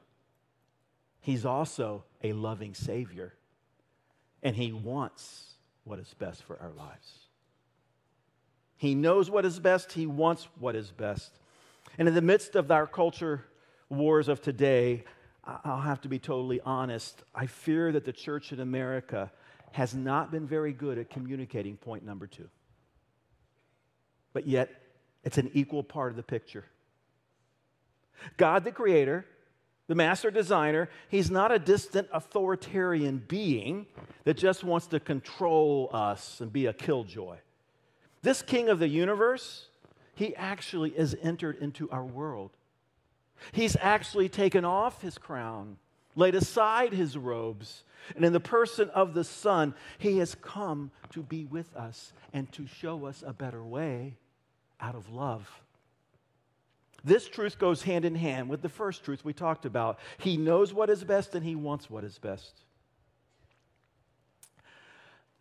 He's 1.24 1.45
also 1.45 2.04
a 2.24 2.34
loving 2.34 2.74
Savior, 2.74 3.36
and 4.41 4.56
He 4.56 4.71
wants 4.71 5.54
what 5.84 6.00
is 6.00 6.13
best 6.15 6.43
for 6.43 6.60
our 6.60 6.71
lives. 6.71 7.13
He 8.78 8.95
knows 8.95 9.30
what 9.30 9.45
is 9.45 9.60
best, 9.60 9.91
He 9.91 10.08
wants 10.08 10.47
what 10.60 10.76
is 10.76 10.91
best. 10.91 11.32
And 12.00 12.08
in 12.08 12.15
the 12.15 12.21
midst 12.21 12.56
of 12.56 12.71
our 12.71 12.88
culture 12.88 13.45
wars 13.89 14.28
of 14.28 14.41
today, 14.41 15.04
I'll 15.43 15.82
have 15.82 16.02
to 16.02 16.08
be 16.08 16.17
totally 16.17 16.62
honest. 16.62 17.21
I 17.36 17.45
fear 17.45 17.91
that 17.91 18.06
the 18.06 18.13
church 18.13 18.52
in 18.52 18.60
America 18.60 19.32
has 19.71 19.93
not 19.93 20.32
been 20.32 20.47
very 20.47 20.74
good 20.74 20.97
at 20.97 21.10
communicating 21.10 21.78
point 21.78 22.04
number 22.04 22.28
two 22.28 22.50
but 24.34 24.48
yet 24.48 24.70
it's 25.24 25.38
an 25.38 25.52
equal 25.54 25.84
part 25.84 26.12
of 26.12 26.15
the 26.15 26.24
picture. 26.24 26.65
God, 28.38 28.63
the 28.63 28.72
creator, 28.72 29.26
the 29.88 29.96
master 29.96 30.32
designer, 30.32 30.89
he's 31.10 31.30
not 31.30 31.52
a 31.52 31.60
distant 31.60 32.08
authoritarian 32.13 33.24
being 33.28 33.88
that 34.24 34.38
just 34.38 34.63
wants 34.63 34.88
to 34.88 35.00
control 35.00 35.89
us 35.91 36.39
and 36.39 36.52
be 36.52 36.67
a 36.67 36.74
killjoy. 36.74 37.38
This 38.22 38.41
king 38.41 38.70
of 38.70 38.80
the 38.80 38.88
universe, 38.88 39.67
he 40.15 40.36
actually 40.36 40.91
has 40.91 41.15
entered 41.22 41.58
into 41.58 41.89
our 41.89 42.06
world. 42.06 42.52
He's 43.52 43.76
actually 43.82 44.30
taken 44.30 44.63
off 44.63 45.02
his 45.02 45.17
crown, 45.17 45.78
laid 46.15 46.36
aside 46.36 46.93
his 46.93 47.17
robes, 47.17 47.84
and 48.15 48.26
in 48.26 48.34
the 48.34 48.39
person 48.39 48.89
of 48.89 49.13
the 49.13 49.24
Son, 49.24 49.74
he 49.97 50.17
has 50.17 50.36
come 50.36 50.91
to 51.12 51.21
be 51.21 51.45
with 51.45 51.76
us 51.76 52.13
and 52.34 52.52
to 52.54 52.65
show 52.67 53.06
us 53.06 53.24
a 53.26 53.34
better 53.34 53.63
way 53.63 54.15
out 54.80 54.95
of 54.95 55.12
love. 55.12 55.62
This 57.04 57.28
truth 57.28 57.58
goes 57.58 57.84
hand 57.84 58.06
in 58.06 58.15
hand 58.15 58.50
with 58.50 58.62
the 58.62 58.69
first 58.69 59.04
truth 59.04 59.26
we 59.26 59.34
talked 59.34 59.65
about. 59.65 60.00
He 60.19 60.38
knows 60.38 60.74
what 60.74 60.89
is 60.89 61.04
best 61.04 61.34
and 61.34 61.45
he 61.45 61.56
wants 61.56 61.89
what 61.89 62.04
is 62.04 62.17
best. 62.17 62.62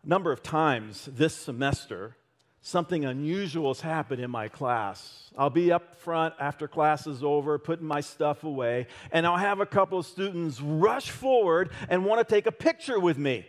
A 0.03 0.09
number 0.09 0.31
of 0.31 0.41
times 0.41 1.07
this 1.11 1.35
semester, 1.35 2.15
something 2.61 3.05
unusual 3.05 3.73
has 3.73 3.81
happened 3.81 4.21
in 4.21 4.29
my 4.31 4.47
class. 4.47 5.31
I'll 5.37 5.49
be 5.49 5.71
up 5.71 5.95
front 5.95 6.35
after 6.39 6.67
class 6.67 7.07
is 7.07 7.23
over, 7.23 7.57
putting 7.57 7.87
my 7.87 8.01
stuff 8.01 8.43
away, 8.43 8.87
and 9.11 9.25
I'll 9.25 9.37
have 9.37 9.59
a 9.59 9.65
couple 9.65 9.99
of 9.99 10.05
students 10.05 10.61
rush 10.61 11.09
forward 11.09 11.71
and 11.89 12.05
want 12.05 12.25
to 12.25 12.33
take 12.35 12.45
a 12.45 12.51
picture 12.51 12.99
with 12.99 13.17
me. 13.17 13.45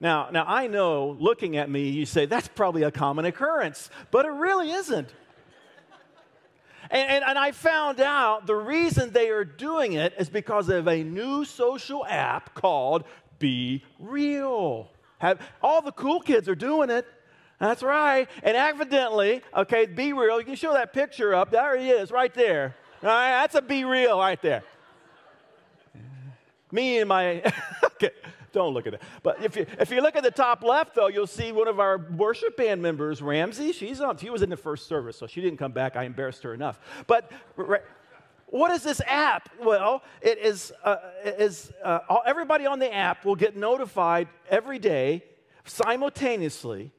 Now, 0.00 0.30
now 0.30 0.44
I 0.46 0.66
know 0.66 1.16
looking 1.18 1.56
at 1.56 1.68
me, 1.68 1.88
you 1.88 2.06
say 2.06 2.26
that's 2.26 2.48
probably 2.48 2.84
a 2.84 2.90
common 2.90 3.24
occurrence, 3.24 3.90
but 4.10 4.24
it 4.24 4.30
really 4.30 4.70
isn't. 4.70 5.12
And, 6.90 7.08
and, 7.08 7.24
and, 7.24 7.38
I 7.38 7.52
found 7.52 8.00
out 8.00 8.46
the 8.46 8.56
reason 8.56 9.12
they 9.12 9.28
are 9.28 9.44
doing 9.44 9.92
it 9.92 10.12
is 10.18 10.28
because 10.28 10.68
of 10.68 10.88
a 10.88 11.04
new 11.04 11.44
social 11.44 12.04
app 12.04 12.52
called 12.54 13.04
Be 13.38 13.84
Real. 14.00 14.90
Have, 15.18 15.40
all 15.62 15.82
the 15.82 15.92
cool 15.92 16.20
kids 16.20 16.48
are 16.48 16.56
doing 16.56 16.90
it. 16.90 17.06
That's 17.60 17.82
right. 17.82 18.26
And 18.42 18.56
evidently, 18.56 19.42
okay, 19.54 19.86
BeReal, 19.86 20.38
you 20.38 20.44
can 20.46 20.54
show 20.54 20.72
that 20.72 20.94
picture 20.94 21.34
up. 21.34 21.50
There 21.50 21.78
he 21.78 21.90
is, 21.90 22.10
right 22.10 22.32
there. 22.32 22.74
All 23.02 23.08
right, 23.08 23.30
that's 23.42 23.54
a 23.54 23.60
BeReal 23.60 24.18
right 24.18 24.40
there. 24.40 24.62
Me 26.72 26.98
and 26.98 27.08
my, 27.08 27.42
okay. 27.84 28.10
Don't 28.52 28.74
look 28.74 28.86
at 28.86 28.94
it. 28.94 29.02
But 29.22 29.44
if 29.44 29.56
you, 29.56 29.66
if 29.78 29.90
you 29.90 30.00
look 30.00 30.16
at 30.16 30.22
the 30.22 30.30
top 30.30 30.64
left, 30.64 30.94
though, 30.94 31.08
you'll 31.08 31.26
see 31.26 31.52
one 31.52 31.68
of 31.68 31.78
our 31.78 31.98
worship 31.98 32.56
band 32.56 32.82
members, 32.82 33.22
Ramsey. 33.22 33.72
She's 33.72 34.00
on. 34.00 34.16
She 34.16 34.30
was 34.30 34.42
in 34.42 34.50
the 34.50 34.56
first 34.56 34.88
service, 34.88 35.16
so 35.16 35.26
she 35.26 35.40
didn't 35.40 35.58
come 35.58 35.72
back. 35.72 35.94
I 35.94 36.04
embarrassed 36.04 36.42
her 36.42 36.52
enough. 36.52 36.80
But 37.06 37.30
what 38.46 38.72
is 38.72 38.82
this 38.82 39.00
app? 39.06 39.50
Well, 39.62 40.02
it 40.20 40.38
is, 40.38 40.72
uh, 40.82 40.96
it 41.24 41.36
is 41.38 41.70
uh, 41.84 42.00
everybody 42.26 42.66
on 42.66 42.80
the 42.80 42.92
app 42.92 43.24
will 43.24 43.36
get 43.36 43.54
notified 43.56 44.26
every 44.48 44.80
day 44.80 45.24
simultaneously 45.64 46.90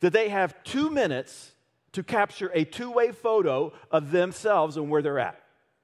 that 0.00 0.12
they 0.12 0.28
have 0.28 0.62
two 0.64 0.90
minutes 0.90 1.52
to 1.92 2.02
capture 2.02 2.50
a 2.54 2.64
two 2.64 2.90
way 2.90 3.12
photo 3.12 3.72
of 3.90 4.10
themselves 4.10 4.76
and 4.76 4.90
where 4.90 5.02
they're 5.02 5.18
at. 5.18 5.40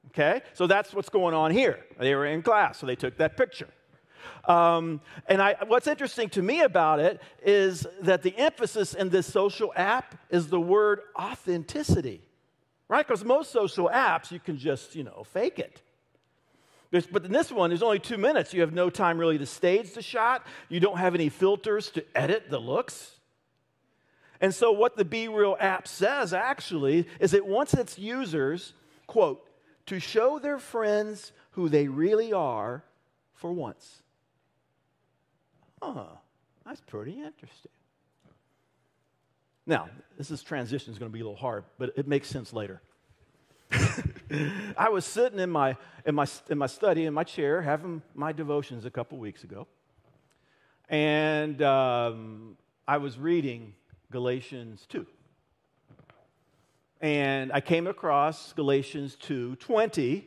Okay? 0.08 0.42
So 0.54 0.66
that's 0.66 0.94
what's 0.94 1.08
going 1.08 1.34
on 1.34 1.50
here. 1.50 1.80
They 1.98 2.14
were 2.14 2.26
in 2.26 2.42
class, 2.42 2.78
so 2.78 2.86
they 2.86 2.96
took 2.96 3.16
that 3.18 3.36
picture. 3.36 3.68
Um, 4.46 5.00
and 5.26 5.42
I, 5.42 5.56
what's 5.66 5.86
interesting 5.86 6.28
to 6.30 6.42
me 6.42 6.62
about 6.62 7.00
it 7.00 7.20
is 7.42 7.86
that 8.02 8.22
the 8.22 8.36
emphasis 8.36 8.94
in 8.94 9.10
this 9.10 9.26
social 9.26 9.72
app 9.74 10.14
is 10.30 10.48
the 10.48 10.60
word 10.60 11.00
authenticity, 11.18 12.22
right? 12.88 13.06
Because 13.06 13.24
most 13.24 13.50
social 13.50 13.90
apps, 13.92 14.30
you 14.30 14.38
can 14.38 14.56
just, 14.56 14.94
you 14.94 15.02
know, 15.02 15.24
fake 15.32 15.58
it. 15.58 15.82
There's, 16.92 17.06
but 17.06 17.24
in 17.24 17.32
this 17.32 17.50
one, 17.50 17.70
there's 17.70 17.82
only 17.82 17.98
two 17.98 18.18
minutes. 18.18 18.54
You 18.54 18.60
have 18.60 18.72
no 18.72 18.88
time 18.88 19.18
really 19.18 19.38
to 19.38 19.46
stage 19.46 19.92
the 19.92 20.02
shot. 20.02 20.46
You 20.68 20.78
don't 20.78 20.98
have 20.98 21.16
any 21.16 21.28
filters 21.28 21.90
to 21.90 22.04
edit 22.14 22.48
the 22.48 22.60
looks. 22.60 23.15
And 24.40 24.54
so, 24.54 24.72
what 24.72 24.96
the 24.96 25.04
BeReal 25.04 25.56
app 25.60 25.88
says 25.88 26.32
actually 26.32 27.06
is 27.20 27.32
it 27.32 27.46
wants 27.46 27.74
its 27.74 27.98
users, 27.98 28.74
quote, 29.06 29.46
to 29.86 29.98
show 30.00 30.38
their 30.38 30.58
friends 30.58 31.32
who 31.52 31.68
they 31.68 31.88
really 31.88 32.32
are 32.32 32.84
for 33.34 33.52
once. 33.52 34.02
Oh, 35.80 36.08
that's 36.64 36.80
pretty 36.80 37.12
interesting. 37.12 37.70
Now, 39.66 39.88
this 40.16 40.30
is 40.30 40.42
transition 40.42 40.92
is 40.92 40.98
going 40.98 41.10
to 41.10 41.12
be 41.12 41.20
a 41.20 41.24
little 41.24 41.38
hard, 41.38 41.64
but 41.78 41.92
it 41.96 42.06
makes 42.06 42.28
sense 42.28 42.52
later. 42.52 42.80
I 44.78 44.88
was 44.90 45.04
sitting 45.04 45.38
in 45.38 45.50
my, 45.50 45.76
in, 46.04 46.14
my, 46.14 46.26
in 46.48 46.58
my 46.58 46.66
study, 46.66 47.04
in 47.04 47.14
my 47.14 47.24
chair, 47.24 47.62
having 47.62 48.02
my 48.14 48.32
devotions 48.32 48.84
a 48.84 48.90
couple 48.90 49.18
weeks 49.18 49.44
ago. 49.44 49.66
And 50.88 51.60
um, 51.62 52.56
I 52.86 52.98
was 52.98 53.18
reading 53.18 53.74
Galatians 54.10 54.86
2. 54.88 55.06
And 57.00 57.52
I 57.52 57.60
came 57.60 57.86
across 57.86 58.52
Galatians 58.52 59.16
2 59.16 59.56
20, 59.56 60.26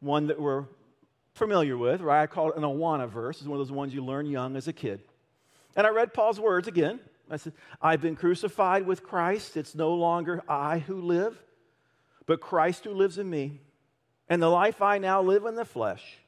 one 0.00 0.28
that 0.28 0.40
we're 0.40 0.64
familiar 1.34 1.76
with, 1.76 2.00
right? 2.00 2.22
I 2.22 2.26
call 2.26 2.50
it 2.50 2.56
an 2.56 2.62
Awana 2.62 3.08
verse. 3.08 3.38
It's 3.38 3.46
one 3.46 3.60
of 3.60 3.66
those 3.66 3.74
ones 3.74 3.94
you 3.94 4.04
learn 4.04 4.26
young 4.26 4.56
as 4.56 4.68
a 4.68 4.72
kid. 4.72 5.00
And 5.76 5.86
I 5.86 5.90
read 5.90 6.14
Paul's 6.14 6.40
words 6.40 6.68
again. 6.68 7.00
I 7.30 7.36
said, 7.36 7.52
I've 7.80 8.00
been 8.00 8.16
crucified 8.16 8.86
with 8.86 9.02
Christ. 9.02 9.56
It's 9.56 9.74
no 9.74 9.94
longer 9.94 10.42
I 10.48 10.78
who 10.78 11.00
live, 11.00 11.40
but 12.26 12.40
Christ 12.40 12.84
who 12.84 12.92
lives 12.92 13.18
in 13.18 13.28
me. 13.28 13.60
And 14.28 14.42
the 14.42 14.48
life 14.48 14.82
I 14.82 14.98
now 14.98 15.22
live 15.22 15.44
in 15.46 15.54
the 15.54 15.64
flesh, 15.64 16.18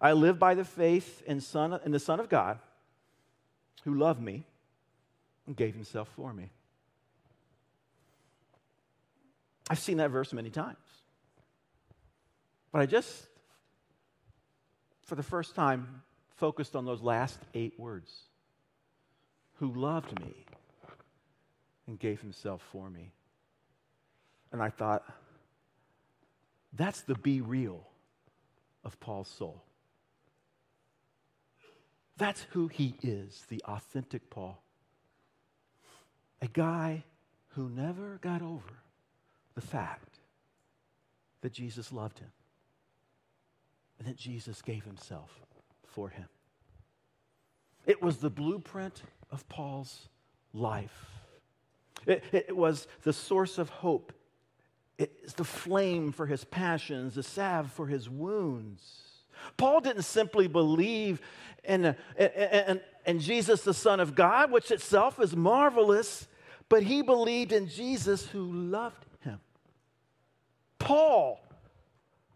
I 0.00 0.12
live 0.12 0.38
by 0.38 0.54
the 0.54 0.64
faith 0.64 1.22
in, 1.26 1.40
son, 1.40 1.78
in 1.84 1.92
the 1.92 1.98
Son 1.98 2.20
of 2.20 2.28
God 2.28 2.58
who 3.84 3.94
loved 3.94 4.20
me 4.20 4.44
and 5.50 5.56
gave 5.56 5.74
himself 5.74 6.08
for 6.14 6.32
me. 6.32 6.48
I've 9.68 9.80
seen 9.80 9.96
that 9.96 10.10
verse 10.10 10.32
many 10.32 10.50
times. 10.50 10.78
But 12.70 12.82
I 12.82 12.86
just 12.86 13.26
for 15.10 15.16
the 15.16 15.24
first 15.24 15.56
time, 15.56 16.02
focused 16.36 16.76
on 16.76 16.84
those 16.84 17.02
last 17.02 17.40
eight 17.52 17.74
words 17.80 18.12
who 19.54 19.72
loved 19.72 20.20
me 20.20 20.46
and 21.88 21.98
gave 21.98 22.20
himself 22.20 22.62
for 22.70 22.88
me. 22.88 23.10
And 24.52 24.62
I 24.62 24.70
thought, 24.70 25.02
that's 26.72 27.00
the 27.00 27.16
be 27.16 27.40
real 27.40 27.84
of 28.84 29.00
Paul's 29.00 29.26
soul. 29.26 29.64
That's 32.16 32.42
who 32.50 32.68
he 32.68 32.94
is, 33.02 33.46
the 33.48 33.60
authentic 33.64 34.30
Paul. 34.30 34.62
A 36.42 36.48
guy 36.48 37.04
who 37.48 37.68
never 37.68 38.18
got 38.22 38.42
over 38.42 38.82
the 39.54 39.60
fact 39.60 40.18
that 41.42 41.52
Jesus 41.52 41.92
loved 41.92 42.18
him 42.18 42.30
and 43.98 44.08
that 44.08 44.16
Jesus 44.16 44.62
gave 44.62 44.84
himself 44.84 45.30
for 45.86 46.08
him. 46.08 46.28
It 47.86 48.02
was 48.02 48.18
the 48.18 48.30
blueprint 48.30 49.02
of 49.30 49.48
Paul's 49.48 50.08
life. 50.52 51.06
It, 52.06 52.24
it, 52.32 52.56
was 52.56 52.86
the 53.02 53.12
source 53.12 53.58
of 53.58 53.68
hope. 53.68 54.12
It's 54.98 55.34
the 55.34 55.44
flame 55.44 56.12
for 56.12 56.26
his 56.26 56.44
passions, 56.44 57.14
the 57.14 57.22
salve 57.22 57.70
for 57.70 57.86
his 57.86 58.08
wounds. 58.08 58.82
Paul 59.56 59.80
didn't 59.80 60.02
simply 60.02 60.46
believe 60.46 61.20
in, 61.64 61.94
in, 62.18 62.80
in, 63.06 63.18
Jesus, 63.20 63.62
the 63.62 63.74
Son 63.74 64.00
of 64.00 64.14
God, 64.14 64.50
which 64.50 64.70
itself 64.70 65.20
is 65.20 65.36
marvelous, 65.36 66.26
but 66.70 66.82
he 66.82 67.02
believed 67.02 67.52
in 67.52 67.68
Jesus 67.68 68.26
who 68.26 68.50
loved 68.50 69.04
him. 69.20 69.40
Paul 70.78 71.38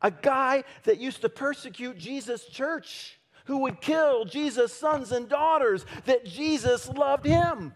a 0.05 0.11
guy 0.11 0.65
that 0.83 1.01
used 1.01 1.23
to 1.23 1.31
persecute 1.31 1.97
Jesus' 1.97 2.45
church, 2.45 3.19
who 3.47 3.59
would 3.59 3.81
kill 3.81 4.27
Jesus' 4.27 4.71
sons 4.71 5.13
and 5.13 5.31
daughters, 5.31 5.87
that 6.05 6.27
Jesus 6.27 6.87
loved 6.91 7.25
him 7.25 7.73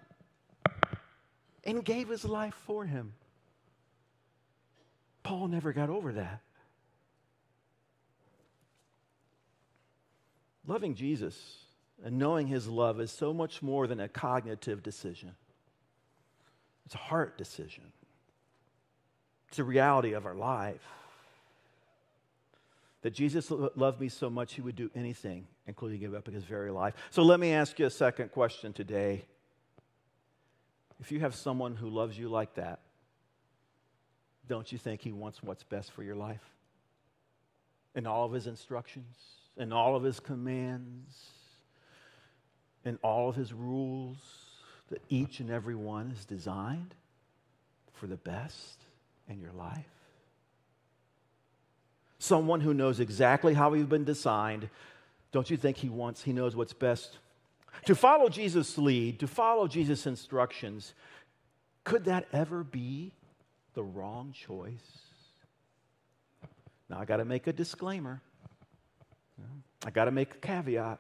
and 1.64 1.82
gave 1.82 2.10
his 2.10 2.26
life 2.26 2.54
for 2.66 2.84
him. 2.84 3.14
Paul 5.22 5.48
never 5.48 5.72
got 5.72 5.88
over 5.88 6.12
that. 6.12 6.42
Loving 10.66 10.94
Jesus 10.94 11.56
and 12.04 12.18
knowing 12.18 12.46
his 12.46 12.68
love 12.68 13.00
is 13.00 13.10
so 13.10 13.32
much 13.32 13.62
more 13.62 13.86
than 13.86 14.00
a 14.00 14.08
cognitive 14.08 14.82
decision, 14.82 15.32
it's 16.88 16.94
a 16.94 16.98
heart 16.98 17.36
decision, 17.36 17.84
it's 19.48 19.58
a 19.58 19.64
reality 19.64 20.14
of 20.14 20.24
our 20.24 20.34
life 20.34 20.80
that 23.02 23.12
Jesus 23.12 23.50
loved 23.50 24.00
me 24.00 24.08
so 24.08 24.30
much 24.30 24.54
he 24.54 24.62
would 24.62 24.74
do 24.74 24.90
anything, 24.94 25.46
including 25.66 26.00
give 26.00 26.14
up 26.14 26.26
his 26.26 26.44
very 26.44 26.70
life. 26.70 26.94
So 27.10 27.22
let 27.24 27.40
me 27.40 27.52
ask 27.52 27.78
you 27.78 27.84
a 27.84 27.90
second 27.90 28.32
question 28.32 28.72
today. 28.72 29.26
If 30.98 31.12
you 31.12 31.20
have 31.20 31.34
someone 31.34 31.76
who 31.76 31.90
loves 31.90 32.18
you 32.18 32.30
like 32.30 32.54
that, 32.54 32.80
don't 34.48 34.72
you 34.72 34.78
think 34.78 35.02
he 35.02 35.12
wants 35.12 35.42
what's 35.42 35.64
best 35.64 35.92
for 35.92 36.02
your 36.02 36.16
life? 36.16 36.40
In 37.94 38.06
all 38.06 38.24
of 38.24 38.32
his 38.32 38.46
instructions, 38.46 39.14
in 39.58 39.74
all 39.74 39.94
of 39.94 40.02
his 40.02 40.20
commands, 40.20 41.32
in 42.86 42.98
all 43.02 43.28
of 43.28 43.36
his 43.36 43.52
rules, 43.52 44.47
that 44.90 45.02
each 45.08 45.40
and 45.40 45.50
every 45.50 45.74
one 45.74 46.12
is 46.16 46.24
designed 46.24 46.94
for 47.92 48.06
the 48.06 48.16
best 48.16 48.78
in 49.28 49.40
your 49.40 49.52
life? 49.52 49.84
someone 52.18 52.60
who 52.60 52.74
knows 52.74 53.00
exactly 53.00 53.54
how 53.54 53.72
you've 53.72 53.88
been 53.88 54.04
designed, 54.04 54.68
don't 55.32 55.48
you 55.50 55.56
think 55.56 55.76
he 55.76 55.88
wants, 55.88 56.22
he 56.22 56.32
knows 56.32 56.54
what's 56.56 56.72
best? 56.72 57.18
To 57.86 57.94
follow 57.94 58.28
Jesus' 58.28 58.76
lead, 58.76 59.20
to 59.20 59.26
follow 59.26 59.68
Jesus' 59.68 60.06
instructions, 60.06 60.94
could 61.84 62.04
that 62.04 62.26
ever 62.32 62.64
be 62.64 63.12
the 63.74 63.82
wrong 63.82 64.32
choice? 64.32 64.98
Now, 66.90 66.98
I 66.98 67.04
got 67.04 67.18
to 67.18 67.24
make 67.24 67.46
a 67.46 67.52
disclaimer. 67.52 68.20
I 69.86 69.90
got 69.90 70.06
to 70.06 70.10
make 70.10 70.34
a 70.34 70.38
caveat. 70.38 70.98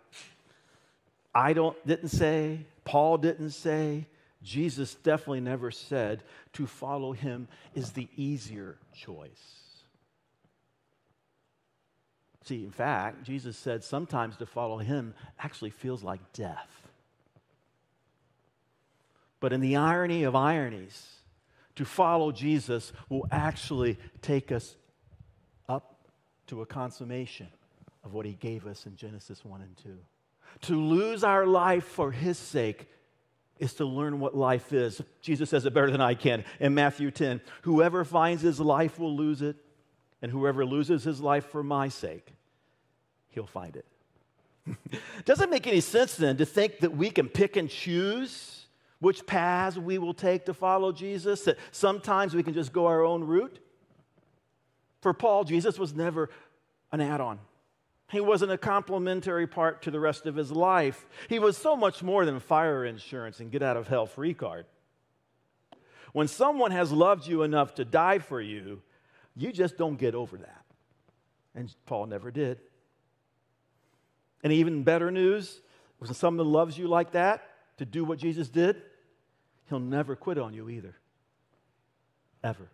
I 1.34 1.52
don't, 1.52 1.76
didn't 1.86 2.10
say, 2.10 2.60
Paul 2.88 3.18
didn't 3.18 3.50
say, 3.50 4.06
Jesus 4.42 4.94
definitely 4.94 5.42
never 5.42 5.70
said 5.70 6.22
to 6.54 6.66
follow 6.66 7.12
him 7.12 7.46
is 7.74 7.92
the 7.92 8.08
easier 8.16 8.78
choice. 8.94 9.74
See, 12.44 12.64
in 12.64 12.70
fact, 12.70 13.24
Jesus 13.24 13.58
said 13.58 13.84
sometimes 13.84 14.38
to 14.38 14.46
follow 14.46 14.78
him 14.78 15.12
actually 15.38 15.68
feels 15.68 16.02
like 16.02 16.32
death. 16.32 16.88
But 19.38 19.52
in 19.52 19.60
the 19.60 19.76
irony 19.76 20.22
of 20.22 20.34
ironies, 20.34 21.08
to 21.76 21.84
follow 21.84 22.32
Jesus 22.32 22.94
will 23.10 23.28
actually 23.30 23.98
take 24.22 24.50
us 24.50 24.76
up 25.68 26.08
to 26.46 26.62
a 26.62 26.66
consummation 26.66 27.48
of 28.02 28.14
what 28.14 28.24
he 28.24 28.32
gave 28.32 28.66
us 28.66 28.86
in 28.86 28.96
Genesis 28.96 29.44
1 29.44 29.60
and 29.60 29.76
2. 29.76 29.98
To 30.62 30.74
lose 30.74 31.24
our 31.24 31.46
life 31.46 31.84
for 31.84 32.10
his 32.10 32.38
sake 32.38 32.88
is 33.58 33.74
to 33.74 33.84
learn 33.84 34.20
what 34.20 34.36
life 34.36 34.72
is. 34.72 35.00
Jesus 35.20 35.50
says 35.50 35.64
it 35.66 35.74
better 35.74 35.90
than 35.90 36.00
I 36.00 36.14
can 36.14 36.44
in 36.60 36.74
Matthew 36.74 37.10
10 37.10 37.40
Whoever 37.62 38.04
finds 38.04 38.42
his 38.42 38.60
life 38.60 38.98
will 38.98 39.16
lose 39.16 39.42
it, 39.42 39.56
and 40.22 40.30
whoever 40.30 40.64
loses 40.64 41.04
his 41.04 41.20
life 41.20 41.46
for 41.46 41.62
my 41.62 41.88
sake 41.88 42.32
he'll 43.28 43.46
find 43.46 43.76
it. 43.76 43.86
Doesn't 45.24 45.50
make 45.50 45.66
any 45.66 45.80
sense 45.80 46.16
then 46.16 46.36
to 46.38 46.46
think 46.46 46.80
that 46.80 46.96
we 46.96 47.10
can 47.10 47.28
pick 47.28 47.56
and 47.56 47.70
choose 47.70 48.66
which 49.00 49.26
paths 49.26 49.76
we 49.76 49.98
will 49.98 50.14
take 50.14 50.46
to 50.46 50.54
follow 50.54 50.90
Jesus, 50.90 51.42
that 51.44 51.56
sometimes 51.70 52.34
we 52.34 52.42
can 52.42 52.52
just 52.52 52.72
go 52.72 52.86
our 52.86 53.04
own 53.04 53.22
route. 53.22 53.60
For 55.00 55.14
Paul, 55.14 55.44
Jesus 55.44 55.78
was 55.78 55.94
never 55.94 56.30
an 56.90 57.00
add 57.00 57.20
on. 57.20 57.38
He 58.10 58.20
wasn't 58.20 58.52
a 58.52 58.58
complementary 58.58 59.46
part 59.46 59.82
to 59.82 59.90
the 59.90 60.00
rest 60.00 60.26
of 60.26 60.34
his 60.34 60.50
life. 60.50 61.06
He 61.28 61.38
was 61.38 61.56
so 61.56 61.76
much 61.76 62.02
more 62.02 62.24
than 62.24 62.40
fire 62.40 62.84
insurance 62.84 63.40
and 63.40 63.50
get 63.50 63.62
out 63.62 63.76
of 63.76 63.88
hell 63.88 64.06
free 64.06 64.34
card. 64.34 64.66
When 66.12 66.26
someone 66.26 66.70
has 66.70 66.90
loved 66.90 67.26
you 67.26 67.42
enough 67.42 67.74
to 67.74 67.84
die 67.84 68.18
for 68.18 68.40
you, 68.40 68.82
you 69.36 69.52
just 69.52 69.76
don't 69.76 69.96
get 69.96 70.14
over 70.14 70.38
that. 70.38 70.64
And 71.54 71.74
Paul 71.84 72.06
never 72.06 72.30
did. 72.30 72.60
And 74.42 74.52
even 74.52 74.84
better 74.84 75.10
news 75.10 75.60
when 75.98 76.12
someone 76.14 76.46
loves 76.50 76.78
you 76.78 76.88
like 76.88 77.12
that 77.12 77.42
to 77.78 77.84
do 77.84 78.04
what 78.04 78.18
Jesus 78.18 78.48
did, 78.48 78.80
he'll 79.68 79.80
never 79.80 80.16
quit 80.16 80.38
on 80.38 80.54
you 80.54 80.70
either. 80.70 80.96
Ever. 82.42 82.70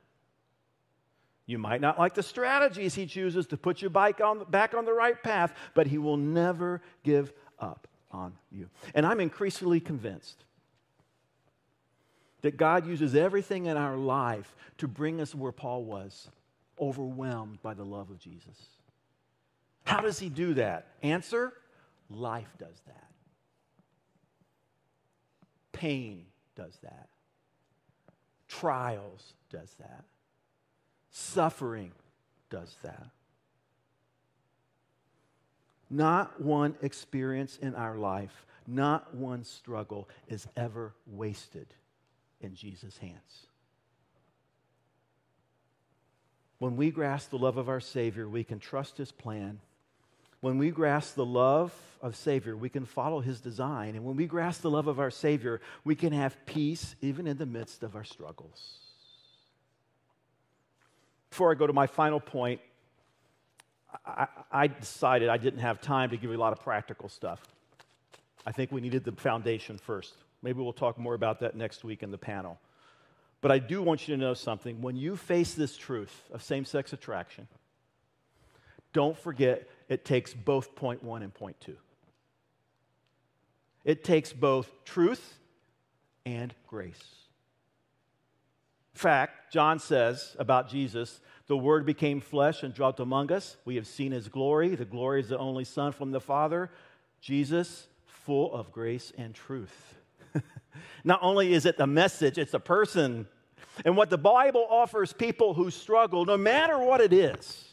You 1.47 1.59
might 1.59 1.81
not 1.81 1.99
like 1.99 2.15
the 2.15 2.23
strategies 2.23 2.95
he 2.95 3.07
chooses 3.07 3.47
to 3.49 3.57
put 3.57 3.83
you 3.83 3.91
back 3.91 4.21
on, 4.21 4.45
back 4.51 4.75
on 4.75 4.85
the 4.85 4.93
right 4.93 5.21
path, 5.23 5.53
but 5.75 5.87
he 5.87 5.99
will 5.99 6.17
never 6.17 6.81
give 7.03 7.33
up 7.59 7.87
on 8.11 8.33
you. 8.51 8.71
And 8.95 9.05
I'm 9.05 9.21
increasingly 9.21 9.81
convinced 9.81 10.45
that 12.41 12.57
God 12.57 12.87
uses 12.87 13.15
everything 13.15 13.67
in 13.67 13.77
our 13.77 13.97
life 13.97 14.55
to 14.79 14.89
bring 14.89 15.21
us 15.21 15.35
where 15.35 15.53
Paul 15.53 15.85
was, 15.85 16.29
overwhelmed 16.81 17.61
by 17.63 17.75
the 17.75 17.85
love 17.85 18.11
of 18.11 18.19
Jesus. 18.19 18.69
How 19.85 20.01
does 20.01 20.19
he 20.19 20.31
do 20.31 20.55
that? 20.55 20.89
Answer 21.03 21.53
life 22.11 22.53
does 22.59 22.81
that. 22.87 23.11
Pain 25.73 26.25
does 26.57 26.79
that. 26.83 27.09
Trials 28.49 29.35
does 29.51 29.75
that. 29.79 30.05
Suffering 31.17 31.93
does 32.51 32.75
that. 32.83 33.07
Not 35.89 36.41
one 36.41 36.75
experience 36.83 37.57
in 37.57 37.77
our 37.77 37.97
life, 37.97 38.45
not 38.67 39.15
one 39.15 39.45
struggle 39.45 40.09
is 40.27 40.49
ever 40.57 40.93
wasted 41.07 41.69
in 42.41 42.57
Jesus' 42.57 42.99
hands. 42.99 43.47
When 46.59 46.77
we 46.77 46.91
grasp 46.91 47.31
the 47.31 47.39
love 47.39 47.59
of 47.59 47.69
our 47.69 47.81
Savior, 47.81 48.29
we 48.29 48.43
can 48.43 48.59
trust 48.59 48.97
His 48.97 49.13
plan. 49.13 49.61
When 50.41 50.59
we 50.59 50.73
grasp 50.73 51.15
the 51.15 51.25
love 51.25 51.73
of 52.03 52.17
Savior, 52.17 52.57
we 52.57 52.69
can 52.69 52.87
follow 52.87 53.21
His 53.21 53.41
design. 53.41 53.95
And 53.95 54.05
when 54.05 54.17
we 54.17 54.27
grasp 54.27 54.63
the 54.63 54.71
love 54.71 54.89
of 54.89 54.99
our 54.99 55.13
Savior, 55.13 55.61
we 55.85 55.95
can 55.95 56.13
have 56.13 56.45
peace 56.45 56.97
even 57.01 57.29
in 57.29 57.39
the 57.39 57.47
midst 57.47 57.85
of 57.85 57.95
our 57.95 58.05
struggles. 58.05 58.81
Before 61.35 61.51
I 61.51 61.57
go 61.57 61.67
to 61.67 61.73
my 61.73 61.89
final 61.89 62.21
point, 62.21 62.61
I, 64.07 64.29
I, 64.53 64.69
decided 64.69 65.29
I 65.29 65.37
didn't 65.37 65.59
have 65.59 65.81
time 65.81 66.11
to 66.11 66.17
give 66.17 66.31
you 66.31 66.37
a 66.37 66.39
lot 66.39 66.53
of 66.53 66.61
practical 66.61 67.09
stuff. 67.09 67.43
I 68.47 68.53
think 68.53 68.71
we 68.71 68.81
needed 68.81 69.03
the 69.03 69.11
foundation 69.11 69.77
first. 69.77 70.15
Maybe 70.43 70.63
we'll 70.63 70.73
talk 70.73 70.97
more 70.97 71.15
about 71.15 71.41
that 71.41 71.57
next 71.57 71.83
week 71.83 72.05
in 72.05 72.13
the 72.13 72.19
panel. 72.19 72.61
But 73.41 73.51
I 73.51 73.59
do 73.59 73.83
want 73.83 74.07
you 74.07 74.15
to 74.15 74.21
know 74.21 74.35
something. 74.35 74.81
When 74.81 74.95
you 74.95 75.17
face 75.17 75.55
this 75.55 75.77
truth 75.77 76.23
of 76.31 76.41
same 76.41 76.65
sex 76.65 76.93
attraction, 76.93 77.49
don't 78.93 79.19
forget 79.19 79.69
it 79.89 80.05
takes 80.05 80.33
both 80.33 80.77
point 80.77 81.03
one 81.03 81.25
and 81.25 81.35
point 81.35 81.59
two. 81.59 81.79
It 83.85 84.05
takes 84.05 84.33
both 84.33 84.71
truth 84.85 85.35
and 86.25 86.55
grace 86.69 87.24
fact, 88.95 89.53
John 89.53 89.79
says 89.79 90.37
about 90.39 90.69
Jesus, 90.69 91.21
the 91.47 91.57
Word 91.57 91.85
became 91.85 92.21
flesh 92.21 92.63
and 92.63 92.73
dwelt 92.73 93.01
among 93.01 93.31
us. 93.33 93.57
We 93.65 93.77
have 93.77 93.87
seen 93.87 94.13
his 94.13 94.29
glory. 94.29 94.75
The 94.75 94.85
glory 94.85 95.21
is 95.21 95.29
the 95.29 95.39
only 95.39 95.65
Son 95.65 95.93
from 95.93 96.11
the 96.11 96.21
Father. 96.21 96.71
Jesus, 97.21 97.87
full 98.07 98.55
of 98.55 98.73
grace 98.73 99.13
and 99.19 99.35
truth. 99.35 99.95
Not 101.05 101.21
only 101.23 101.53
is 101.53 101.67
it 101.67 101.77
the 101.77 101.87
message, 101.87 102.39
it's 102.39 102.55
a 102.55 102.61
person. 102.61 103.27
And 103.85 103.97
what 103.97 104.11
the 104.11 104.19
Bible 104.19 104.67
offers 104.71 105.13
people 105.13 105.55
who 105.55 105.71
struggle, 105.71 106.25
no 106.25 106.37
matter 106.37 106.79
what 106.79 107.01
it 107.01 107.13
is, 107.13 107.65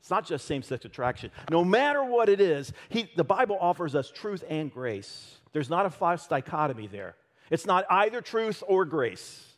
it's 0.00 0.10
not 0.10 0.26
just 0.26 0.46
same 0.46 0.62
sex 0.62 0.84
attraction. 0.84 1.30
No 1.50 1.64
matter 1.64 2.02
what 2.02 2.28
it 2.28 2.40
is, 2.40 2.72
he, 2.88 3.08
the 3.16 3.24
Bible 3.24 3.56
offers 3.60 3.94
us 3.94 4.10
truth 4.10 4.42
and 4.48 4.72
grace. 4.72 5.36
There's 5.52 5.70
not 5.70 5.86
a 5.86 5.90
false 5.90 6.26
dichotomy 6.26 6.88
there. 6.88 7.14
It's 7.50 7.66
not 7.66 7.84
either 7.90 8.20
truth 8.20 8.62
or 8.66 8.84
grace. 8.84 9.51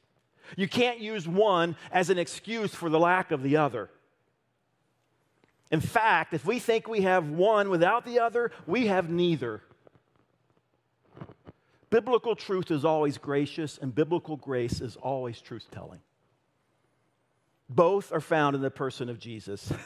You 0.56 0.68
can't 0.68 1.00
use 1.00 1.26
one 1.26 1.76
as 1.90 2.10
an 2.10 2.18
excuse 2.18 2.74
for 2.74 2.88
the 2.88 2.98
lack 2.98 3.30
of 3.30 3.42
the 3.42 3.56
other. 3.56 3.90
In 5.70 5.80
fact, 5.80 6.34
if 6.34 6.44
we 6.44 6.58
think 6.58 6.86
we 6.86 7.00
have 7.02 7.28
one 7.30 7.70
without 7.70 8.04
the 8.04 8.20
other, 8.20 8.52
we 8.66 8.86
have 8.86 9.10
neither. 9.10 9.62
Biblical 11.90 12.36
truth 12.36 12.70
is 12.70 12.84
always 12.84 13.18
gracious, 13.18 13.78
and 13.78 13.94
biblical 13.94 14.36
grace 14.36 14.80
is 14.80 14.96
always 14.96 15.40
truth 15.40 15.66
telling. 15.70 16.00
Both 17.68 18.12
are 18.12 18.20
found 18.20 18.56
in 18.56 18.62
the 18.62 18.70
person 18.70 19.08
of 19.08 19.18
Jesus. 19.18 19.72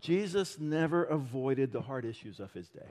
Jesus 0.00 0.58
never 0.58 1.04
avoided 1.04 1.72
the 1.72 1.80
hard 1.80 2.04
issues 2.04 2.38
of 2.38 2.52
his 2.52 2.68
day 2.68 2.86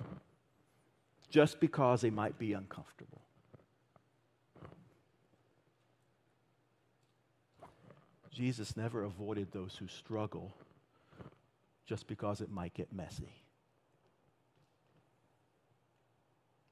just 1.29 1.59
because 1.59 2.01
they 2.01 2.09
might 2.09 2.37
be 2.37 2.53
uncomfortable. 2.53 3.21
Jesus 8.35 8.75
never 8.75 9.03
avoided 9.03 9.53
those 9.53 9.77
who 9.77 9.87
struggle 9.87 10.53
just 11.85 12.05
because 12.05 12.41
it 12.41 12.51
might 12.51 12.73
get 12.73 12.91
messy. 12.91 13.31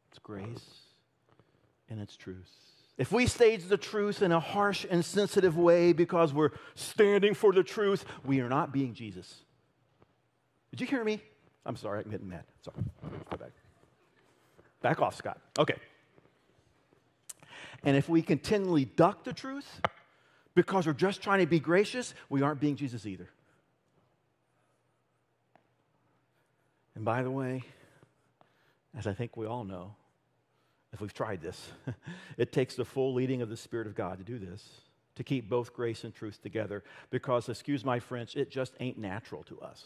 It's 0.09 0.19
grace 0.19 0.81
and 1.89 2.01
it's 2.01 2.17
truth. 2.17 2.51
If 2.97 3.13
we 3.13 3.27
stage 3.27 3.63
the 3.63 3.77
truth 3.77 4.21
in 4.21 4.33
a 4.33 4.41
harsh 4.41 4.85
and 4.89 5.05
sensitive 5.05 5.57
way 5.57 5.93
because 5.93 6.33
we're 6.33 6.51
standing 6.75 7.33
for 7.33 7.53
the 7.53 7.63
truth, 7.63 8.03
we 8.25 8.41
are 8.41 8.49
not 8.49 8.73
being 8.73 8.93
Jesus. 8.93 9.33
Did 10.71 10.81
you 10.81 10.87
hear 10.87 11.05
me? 11.05 11.21
I'm 11.65 11.77
sorry, 11.77 12.03
I'm 12.03 12.11
getting 12.11 12.27
mad. 12.27 12.43
Sorry. 12.61 12.77
Go 13.31 13.37
back. 13.37 13.51
Back 14.81 15.01
off, 15.01 15.15
Scott. 15.15 15.39
Okay. 15.57 15.75
And 17.85 17.95
if 17.95 18.09
we 18.09 18.21
continually 18.21 18.83
duck 18.83 19.23
the 19.23 19.33
truth, 19.33 19.79
because 20.55 20.85
we're 20.85 20.93
just 20.93 21.21
trying 21.21 21.39
to 21.39 21.45
be 21.45 21.59
gracious, 21.59 22.13
we 22.29 22.41
aren't 22.41 22.59
being 22.59 22.75
Jesus 22.75 23.05
either. 23.05 23.29
And 26.95 27.03
by 27.03 27.23
the 27.23 27.31
way, 27.31 27.63
as 28.95 29.07
I 29.07 29.13
think 29.13 29.35
we 29.35 29.47
all 29.47 29.63
know, 29.63 29.95
if 30.93 31.01
we've 31.01 31.13
tried 31.13 31.41
this, 31.41 31.71
it 32.37 32.51
takes 32.51 32.75
the 32.75 32.85
full 32.85 33.13
leading 33.13 33.41
of 33.41 33.49
the 33.49 33.57
Spirit 33.57 33.87
of 33.87 33.95
God 33.95 34.19
to 34.19 34.23
do 34.23 34.37
this, 34.37 34.63
to 35.15 35.23
keep 35.23 35.49
both 35.49 35.73
grace 35.73 36.03
and 36.03 36.13
truth 36.13 36.41
together, 36.43 36.83
because, 37.09 37.49
excuse 37.49 37.83
my 37.83 37.99
French, 37.99 38.35
it 38.35 38.51
just 38.51 38.73
ain't 38.79 38.99
natural 38.99 39.43
to 39.43 39.59
us. 39.61 39.83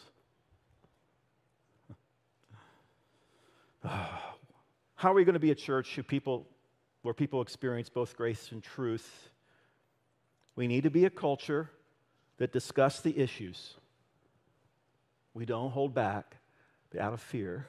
How 4.96 5.12
are 5.12 5.14
we 5.14 5.24
going 5.24 5.34
to 5.34 5.40
be 5.40 5.50
a 5.50 5.54
church 5.54 5.98
people, 6.08 6.46
where 7.02 7.14
people 7.14 7.40
experience 7.40 7.88
both 7.88 8.14
grace 8.14 8.52
and 8.52 8.62
truth 8.62 9.30
we 10.58 10.66
need 10.66 10.82
to 10.82 10.90
be 10.90 11.04
a 11.04 11.10
culture 11.10 11.70
that 12.38 12.52
discuss 12.52 13.00
the 13.00 13.16
issues. 13.16 13.74
We 15.32 15.46
don't 15.46 15.70
hold 15.70 15.94
back 15.94 16.36
out 16.98 17.12
of 17.12 17.20
fear. 17.20 17.68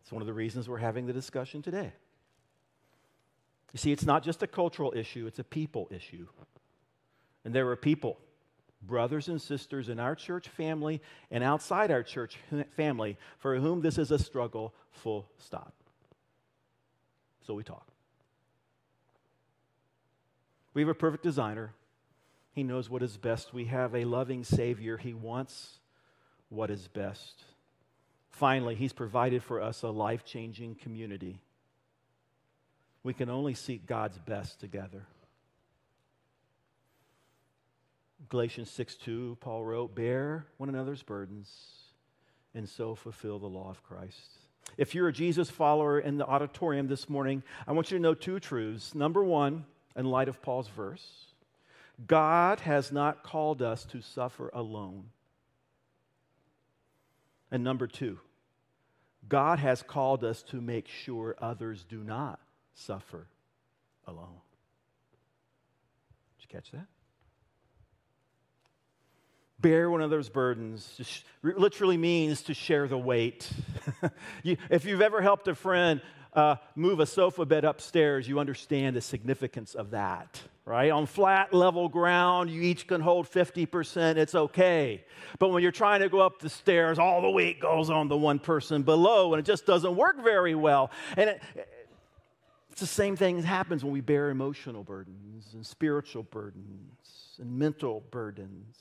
It's 0.00 0.12
one 0.12 0.22
of 0.22 0.28
the 0.28 0.32
reasons 0.32 0.68
we're 0.68 0.78
having 0.78 1.06
the 1.06 1.12
discussion 1.12 1.60
today. 1.60 1.92
You 3.72 3.78
see, 3.78 3.90
it's 3.90 4.04
not 4.04 4.22
just 4.22 4.44
a 4.44 4.46
cultural 4.46 4.92
issue, 4.94 5.26
it's 5.26 5.40
a 5.40 5.44
people 5.44 5.88
issue. 5.90 6.28
And 7.44 7.52
there 7.52 7.68
are 7.68 7.74
people, 7.74 8.20
brothers 8.80 9.26
and 9.26 9.42
sisters 9.42 9.88
in 9.88 9.98
our 9.98 10.14
church 10.14 10.46
family 10.50 11.02
and 11.32 11.42
outside 11.42 11.90
our 11.90 12.04
church 12.04 12.38
family, 12.76 13.16
for 13.38 13.56
whom 13.56 13.80
this 13.80 13.98
is 13.98 14.12
a 14.12 14.20
struggle, 14.20 14.72
full 14.92 15.28
stop. 15.38 15.74
So 17.44 17.54
we 17.54 17.64
talk. 17.64 17.88
We 20.74 20.82
have 20.82 20.88
a 20.88 20.94
perfect 20.94 21.22
designer. 21.22 21.72
He 22.52 22.62
knows 22.62 22.90
what 22.90 23.02
is 23.02 23.16
best. 23.16 23.54
We 23.54 23.66
have 23.66 23.94
a 23.94 24.04
loving 24.04 24.44
Savior. 24.44 24.96
He 24.96 25.14
wants 25.14 25.78
what 26.48 26.70
is 26.70 26.88
best. 26.88 27.44
Finally, 28.30 28.74
He's 28.74 28.92
provided 28.92 29.42
for 29.42 29.62
us 29.62 29.82
a 29.82 29.88
life 29.88 30.24
changing 30.24 30.74
community. 30.74 31.40
We 33.04 33.14
can 33.14 33.30
only 33.30 33.54
seek 33.54 33.86
God's 33.86 34.18
best 34.18 34.60
together. 34.60 35.06
Galatians 38.28 38.70
6 38.70 38.96
2, 38.96 39.38
Paul 39.40 39.64
wrote, 39.64 39.94
Bear 39.94 40.46
one 40.56 40.68
another's 40.68 41.02
burdens 41.02 41.50
and 42.54 42.68
so 42.68 42.94
fulfill 42.94 43.38
the 43.38 43.46
law 43.46 43.70
of 43.70 43.82
Christ. 43.82 44.38
If 44.76 44.94
you're 44.94 45.08
a 45.08 45.12
Jesus 45.12 45.50
follower 45.50 46.00
in 46.00 46.16
the 46.16 46.26
auditorium 46.26 46.88
this 46.88 47.08
morning, 47.08 47.42
I 47.66 47.72
want 47.72 47.90
you 47.90 47.98
to 47.98 48.02
know 48.02 48.14
two 48.14 48.40
truths. 48.40 48.94
Number 48.94 49.22
one, 49.22 49.66
in 49.96 50.06
light 50.06 50.28
of 50.28 50.42
Paul's 50.42 50.68
verse. 50.68 51.06
God 52.06 52.60
has 52.60 52.90
not 52.90 53.22
called 53.22 53.62
us 53.62 53.84
to 53.86 54.00
suffer 54.00 54.50
alone. 54.52 55.10
And 57.50 57.62
number 57.62 57.86
two, 57.86 58.18
God 59.28 59.58
has 59.60 59.82
called 59.82 60.24
us 60.24 60.42
to 60.44 60.60
make 60.60 60.88
sure 60.88 61.36
others 61.38 61.84
do 61.88 62.02
not 62.02 62.40
suffer 62.74 63.26
alone. 64.06 64.40
Did 66.38 66.48
you 66.48 66.48
catch 66.48 66.72
that? 66.72 66.86
Bear 69.60 69.88
one 69.88 70.00
another's 70.00 70.28
burdens 70.28 71.00
literally 71.42 71.96
means 71.96 72.42
to 72.42 72.54
share 72.54 72.86
the 72.86 72.98
weight. 72.98 73.48
if 74.44 74.84
you've 74.84 75.00
ever 75.00 75.22
helped 75.22 75.48
a 75.48 75.54
friend 75.54 76.02
uh, 76.34 76.56
move 76.74 77.00
a 77.00 77.06
sofa 77.06 77.44
bed 77.44 77.64
upstairs, 77.64 78.28
you 78.28 78.38
understand 78.38 78.96
the 78.96 79.00
significance 79.00 79.74
of 79.74 79.90
that, 79.90 80.40
right? 80.64 80.90
On 80.90 81.06
flat, 81.06 81.54
level 81.54 81.88
ground, 81.88 82.50
you 82.50 82.60
each 82.62 82.86
can 82.86 83.00
hold 83.00 83.26
50%, 83.30 84.16
it's 84.16 84.34
okay. 84.34 85.04
But 85.38 85.50
when 85.50 85.62
you're 85.62 85.72
trying 85.72 86.00
to 86.00 86.08
go 86.08 86.20
up 86.20 86.40
the 86.40 86.48
stairs, 86.50 86.98
all 86.98 87.22
the 87.22 87.30
weight 87.30 87.60
goes 87.60 87.88
on 87.90 88.08
the 88.08 88.16
one 88.16 88.38
person 88.38 88.82
below, 88.82 89.32
and 89.32 89.40
it 89.40 89.46
just 89.46 89.64
doesn't 89.66 89.94
work 89.94 90.22
very 90.22 90.54
well. 90.54 90.90
And 91.16 91.30
it, 91.30 91.42
it's 92.72 92.80
the 92.80 92.86
same 92.86 93.14
thing 93.14 93.36
that 93.36 93.44
happens 93.44 93.84
when 93.84 93.92
we 93.92 94.00
bear 94.00 94.30
emotional 94.30 94.82
burdens 94.82 95.54
and 95.54 95.64
spiritual 95.64 96.24
burdens 96.24 97.38
and 97.38 97.56
mental 97.56 98.02
burdens. 98.10 98.76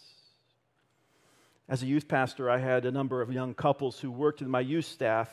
As 1.70 1.84
a 1.84 1.86
youth 1.86 2.08
pastor, 2.08 2.50
I 2.50 2.58
had 2.58 2.86
a 2.86 2.92
number 2.92 3.22
of 3.22 3.32
young 3.32 3.54
couples 3.54 4.00
who 4.00 4.12
worked 4.12 4.42
in 4.42 4.50
my 4.50 4.60
youth 4.60 4.86
staff. 4.86 5.30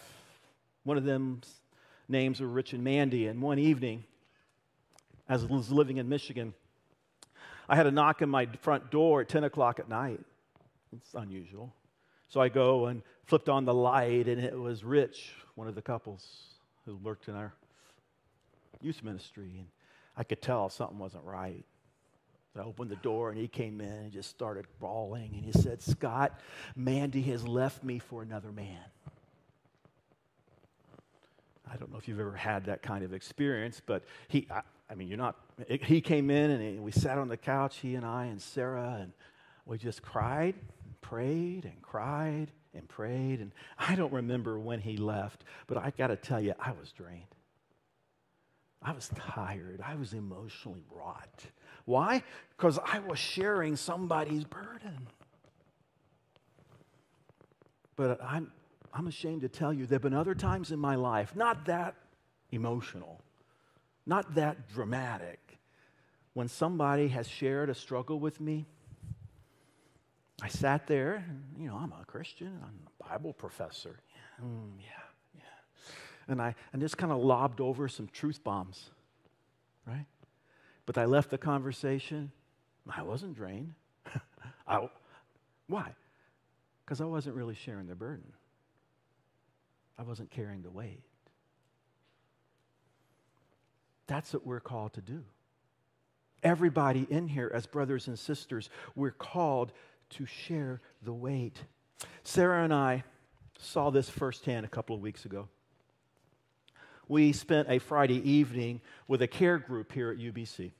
One 0.84 0.96
of 0.96 1.04
them's 1.04 1.59
names 2.10 2.40
were 2.40 2.48
Rich 2.48 2.72
and 2.72 2.84
Mandy. 2.84 3.26
And 3.26 3.40
one 3.40 3.58
evening, 3.58 4.04
as 5.28 5.44
I 5.44 5.46
was 5.46 5.70
living 5.70 5.98
in 5.98 6.08
Michigan, 6.08 6.54
I 7.68 7.76
had 7.76 7.86
a 7.86 7.90
knock 7.90 8.20
on 8.22 8.28
my 8.28 8.46
front 8.60 8.90
door 8.90 9.20
at 9.20 9.28
10 9.28 9.44
o'clock 9.44 9.78
at 9.78 9.88
night. 9.88 10.20
It's 10.92 11.14
unusual. 11.14 11.72
So 12.28 12.40
I 12.40 12.48
go 12.48 12.86
and 12.86 13.02
flipped 13.24 13.48
on 13.48 13.64
the 13.64 13.74
light, 13.74 14.28
and 14.28 14.42
it 14.42 14.58
was 14.58 14.84
Rich, 14.84 15.32
one 15.54 15.68
of 15.68 15.74
the 15.74 15.82
couples 15.82 16.26
who 16.84 16.96
worked 16.96 17.28
in 17.28 17.34
our 17.34 17.52
youth 18.80 19.02
ministry. 19.02 19.52
And 19.58 19.66
I 20.16 20.24
could 20.24 20.42
tell 20.42 20.68
something 20.68 20.98
wasn't 20.98 21.24
right. 21.24 21.64
I 22.56 22.62
opened 22.62 22.90
the 22.90 22.96
door 22.96 23.30
and 23.30 23.38
he 23.38 23.46
came 23.46 23.80
in 23.80 23.92
and 23.92 24.12
just 24.12 24.28
started 24.28 24.66
bawling. 24.80 25.30
And 25.34 25.44
he 25.44 25.52
said, 25.52 25.80
Scott, 25.80 26.40
Mandy 26.74 27.22
has 27.22 27.46
left 27.46 27.84
me 27.84 28.00
for 28.00 28.22
another 28.22 28.50
man. 28.50 28.78
I 31.72 31.76
don't 31.76 31.92
know 31.92 31.98
if 31.98 32.08
you've 32.08 32.20
ever 32.20 32.34
had 32.34 32.64
that 32.66 32.82
kind 32.82 33.04
of 33.04 33.12
experience, 33.12 33.80
but 33.84 34.04
he, 34.28 34.46
I, 34.50 34.62
I 34.90 34.94
mean, 34.94 35.08
you're 35.08 35.18
not, 35.18 35.36
he 35.68 36.00
came 36.00 36.30
in 36.30 36.50
and 36.50 36.62
he, 36.62 36.80
we 36.80 36.90
sat 36.90 37.16
on 37.16 37.28
the 37.28 37.36
couch, 37.36 37.78
he 37.78 37.94
and 37.94 38.04
I 38.04 38.26
and 38.26 38.42
Sarah, 38.42 38.98
and 39.00 39.12
we 39.64 39.78
just 39.78 40.02
cried, 40.02 40.56
and 40.84 41.00
prayed, 41.00 41.64
and 41.64 41.80
cried, 41.80 42.50
and 42.74 42.88
prayed. 42.88 43.40
And 43.40 43.52
I 43.78 43.94
don't 43.94 44.12
remember 44.12 44.58
when 44.58 44.80
he 44.80 44.96
left, 44.96 45.44
but 45.68 45.78
I 45.78 45.90
got 45.90 46.08
to 46.08 46.16
tell 46.16 46.40
you, 46.40 46.54
I 46.58 46.72
was 46.72 46.90
drained. 46.90 47.22
I 48.82 48.92
was 48.92 49.10
tired. 49.14 49.80
I 49.86 49.94
was 49.94 50.12
emotionally 50.12 50.84
wrought. 50.90 51.44
Why? 51.84 52.22
Because 52.56 52.78
I 52.84 52.98
was 53.00 53.18
sharing 53.18 53.76
somebody's 53.76 54.44
burden. 54.44 55.06
But 57.94 58.18
I'm, 58.22 58.50
I'm 58.92 59.06
ashamed 59.06 59.42
to 59.42 59.48
tell 59.48 59.72
you, 59.72 59.86
there 59.86 59.96
have 59.96 60.02
been 60.02 60.14
other 60.14 60.34
times 60.34 60.72
in 60.72 60.78
my 60.78 60.96
life, 60.96 61.36
not 61.36 61.66
that 61.66 61.94
emotional, 62.50 63.20
not 64.06 64.34
that 64.34 64.68
dramatic, 64.68 65.58
when 66.34 66.48
somebody 66.48 67.08
has 67.08 67.28
shared 67.28 67.70
a 67.70 67.74
struggle 67.74 68.18
with 68.18 68.40
me. 68.40 68.66
I 70.42 70.48
sat 70.48 70.86
there, 70.86 71.24
you 71.58 71.68
know, 71.68 71.76
I'm 71.76 71.92
a 71.92 72.04
Christian, 72.04 72.58
I'm 72.62 72.80
a 72.86 73.08
Bible 73.08 73.32
professor. 73.32 74.00
Mm, 74.42 74.72
yeah, 74.78 74.86
yeah. 75.34 75.42
And 76.28 76.40
I 76.40 76.54
and 76.72 76.80
just 76.80 76.96
kind 76.96 77.12
of 77.12 77.18
lobbed 77.18 77.60
over 77.60 77.88
some 77.88 78.08
truth 78.08 78.42
bombs, 78.42 78.90
right? 79.86 80.06
But 80.86 80.98
I 80.98 81.04
left 81.04 81.30
the 81.30 81.38
conversation. 81.38 82.32
I 82.88 83.02
wasn't 83.02 83.36
drained. 83.36 83.74
I, 84.66 84.88
why? 85.66 85.94
Because 86.84 87.00
I 87.00 87.04
wasn't 87.04 87.36
really 87.36 87.54
sharing 87.54 87.86
the 87.86 87.94
burden. 87.94 88.32
I 90.00 90.02
wasn't 90.02 90.30
carrying 90.30 90.62
the 90.62 90.70
weight. 90.70 91.02
That's 94.06 94.32
what 94.32 94.46
we're 94.46 94.58
called 94.58 94.94
to 94.94 95.02
do. 95.02 95.22
Everybody 96.42 97.06
in 97.10 97.28
here, 97.28 97.50
as 97.52 97.66
brothers 97.66 98.08
and 98.08 98.18
sisters, 98.18 98.70
we're 98.96 99.10
called 99.10 99.72
to 100.10 100.24
share 100.24 100.80
the 101.02 101.12
weight. 101.12 101.58
Sarah 102.24 102.64
and 102.64 102.72
I 102.72 103.04
saw 103.58 103.90
this 103.90 104.08
firsthand 104.08 104.64
a 104.64 104.70
couple 104.70 104.96
of 104.96 105.02
weeks 105.02 105.26
ago. 105.26 105.48
We 107.06 107.32
spent 107.32 107.68
a 107.68 107.78
Friday 107.78 108.26
evening 108.26 108.80
with 109.06 109.20
a 109.20 109.28
care 109.28 109.58
group 109.58 109.92
here 109.92 110.10
at 110.10 110.16
UBC. 110.16 110.70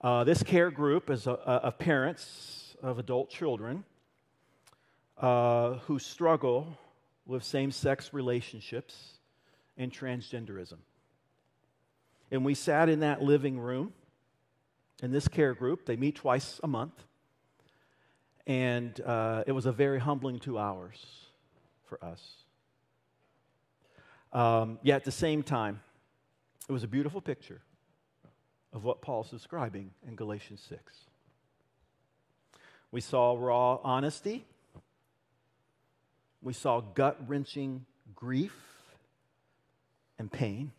Uh, 0.00 0.24
this 0.24 0.42
care 0.42 0.70
group 0.70 1.10
is 1.10 1.26
of 1.26 1.78
parents 1.78 2.74
of 2.82 2.98
adult 2.98 3.28
children 3.28 3.84
uh, 5.18 5.74
who 5.80 5.98
struggle 5.98 6.78
with 7.26 7.44
same 7.44 7.70
sex 7.70 8.12
relationships 8.12 9.18
and 9.76 9.92
transgenderism. 9.92 10.78
And 12.30 12.44
we 12.44 12.54
sat 12.54 12.88
in 12.88 13.00
that 13.00 13.22
living 13.22 13.58
room 13.58 13.92
in 15.02 15.10
this 15.10 15.28
care 15.28 15.54
group. 15.54 15.86
They 15.86 15.96
meet 15.96 16.16
twice 16.16 16.60
a 16.62 16.68
month. 16.68 16.94
And 18.46 19.00
uh, 19.00 19.44
it 19.46 19.52
was 19.52 19.66
a 19.66 19.72
very 19.72 19.98
humbling 19.98 20.38
two 20.38 20.58
hours 20.58 21.04
for 21.86 22.02
us. 22.04 22.20
Um, 24.32 24.78
yet 24.82 24.96
at 24.96 25.04
the 25.04 25.12
same 25.12 25.42
time, 25.42 25.80
it 26.68 26.72
was 26.72 26.84
a 26.84 26.88
beautiful 26.88 27.20
picture 27.20 27.60
of 28.72 28.84
what 28.84 29.02
Paul's 29.02 29.30
describing 29.30 29.90
in 30.06 30.14
Galatians 30.14 30.64
6. 30.68 30.80
We 32.92 33.00
saw 33.00 33.36
raw 33.38 33.78
honesty 33.82 34.44
we 36.42 36.52
saw 36.52 36.80
gut 36.80 37.18
wrenching 37.28 37.84
grief 38.14 38.56
and 40.18 40.30
pain. 40.30 40.72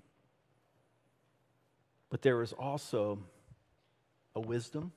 But 2.09 2.21
there 2.21 2.37
was 2.37 2.53
also 2.53 3.19
a 4.35 4.39
wisdom, 4.39 4.91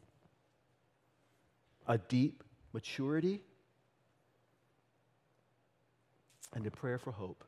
a 1.86 1.98
deep 1.98 2.42
maturity, 2.72 3.40
and 6.54 6.66
a 6.66 6.70
prayer 6.70 6.98
for 6.98 7.12
hope. 7.12 7.44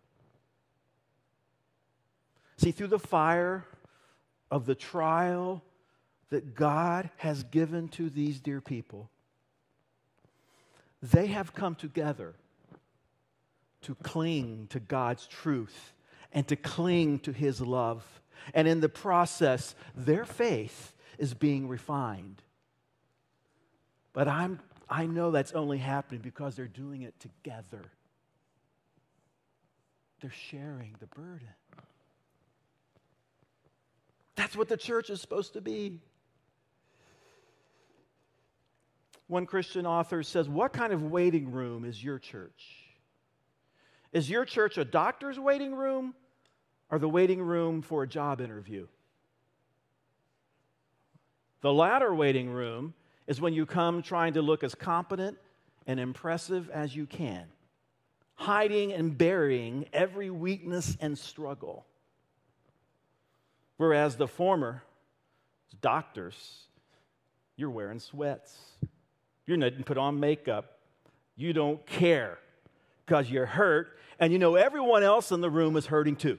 See, 2.58 2.72
through 2.72 2.88
the 2.88 2.98
fire 2.98 3.64
of 4.50 4.66
the 4.66 4.74
trial 4.74 5.62
that 6.30 6.54
God 6.54 7.10
has 7.18 7.44
given 7.44 7.88
to 7.90 8.08
these 8.10 8.40
dear 8.40 8.60
people, 8.60 9.10
they 11.02 11.26
have 11.28 11.54
come 11.54 11.74
together 11.74 12.34
to 13.86 13.94
cling 14.02 14.66
to 14.70 14.80
God's 14.80 15.28
truth 15.28 15.92
and 16.32 16.46
to 16.48 16.56
cling 16.56 17.20
to 17.20 17.32
His 17.32 17.60
love. 17.60 18.04
And 18.52 18.66
in 18.66 18.80
the 18.80 18.88
process, 18.88 19.76
their 19.94 20.24
faith 20.24 20.92
is 21.18 21.34
being 21.34 21.68
refined. 21.68 22.42
But 24.12 24.26
I'm, 24.26 24.58
I 24.90 25.06
know 25.06 25.30
that's 25.30 25.52
only 25.52 25.78
happening 25.78 26.20
because 26.20 26.56
they're 26.56 26.66
doing 26.66 27.02
it 27.02 27.14
together. 27.20 27.84
They're 30.20 30.32
sharing 30.50 30.96
the 30.98 31.06
burden. 31.06 31.48
That's 34.34 34.56
what 34.56 34.68
the 34.68 34.76
church 34.76 35.10
is 35.10 35.20
supposed 35.20 35.52
to 35.52 35.60
be. 35.60 36.00
One 39.28 39.46
Christian 39.46 39.86
author 39.86 40.24
says, 40.24 40.48
What 40.48 40.72
kind 40.72 40.92
of 40.92 41.04
waiting 41.04 41.52
room 41.52 41.84
is 41.84 42.02
your 42.02 42.18
church? 42.18 42.85
Is 44.16 44.30
your 44.30 44.46
church 44.46 44.78
a 44.78 44.84
doctor's 44.86 45.38
waiting 45.38 45.74
room 45.74 46.14
or 46.90 46.98
the 46.98 47.06
waiting 47.06 47.42
room 47.42 47.82
for 47.82 48.02
a 48.02 48.08
job 48.08 48.40
interview? 48.40 48.86
The 51.60 51.70
latter 51.70 52.14
waiting 52.14 52.48
room 52.48 52.94
is 53.26 53.42
when 53.42 53.52
you 53.52 53.66
come 53.66 54.00
trying 54.00 54.32
to 54.32 54.40
look 54.40 54.64
as 54.64 54.74
competent 54.74 55.36
and 55.86 56.00
impressive 56.00 56.70
as 56.70 56.96
you 56.96 57.04
can, 57.04 57.44
hiding 58.36 58.90
and 58.94 59.18
burying 59.18 59.84
every 59.92 60.30
weakness 60.30 60.96
and 60.98 61.18
struggle. 61.18 61.84
Whereas 63.76 64.16
the 64.16 64.26
former, 64.26 64.82
doctors, 65.82 66.68
you're 67.56 67.68
wearing 67.68 67.98
sweats. 67.98 68.56
You're 69.46 69.58
not 69.58 69.72
put 69.84 69.98
on 69.98 70.18
makeup. 70.18 70.78
You 71.36 71.52
don't 71.52 71.84
care 71.84 72.38
because 73.06 73.30
you're 73.30 73.46
hurt 73.46 73.96
and 74.18 74.32
you 74.32 74.38
know 74.38 74.56
everyone 74.56 75.02
else 75.02 75.30
in 75.30 75.40
the 75.40 75.50
room 75.50 75.76
is 75.76 75.86
hurting 75.86 76.16
too. 76.16 76.38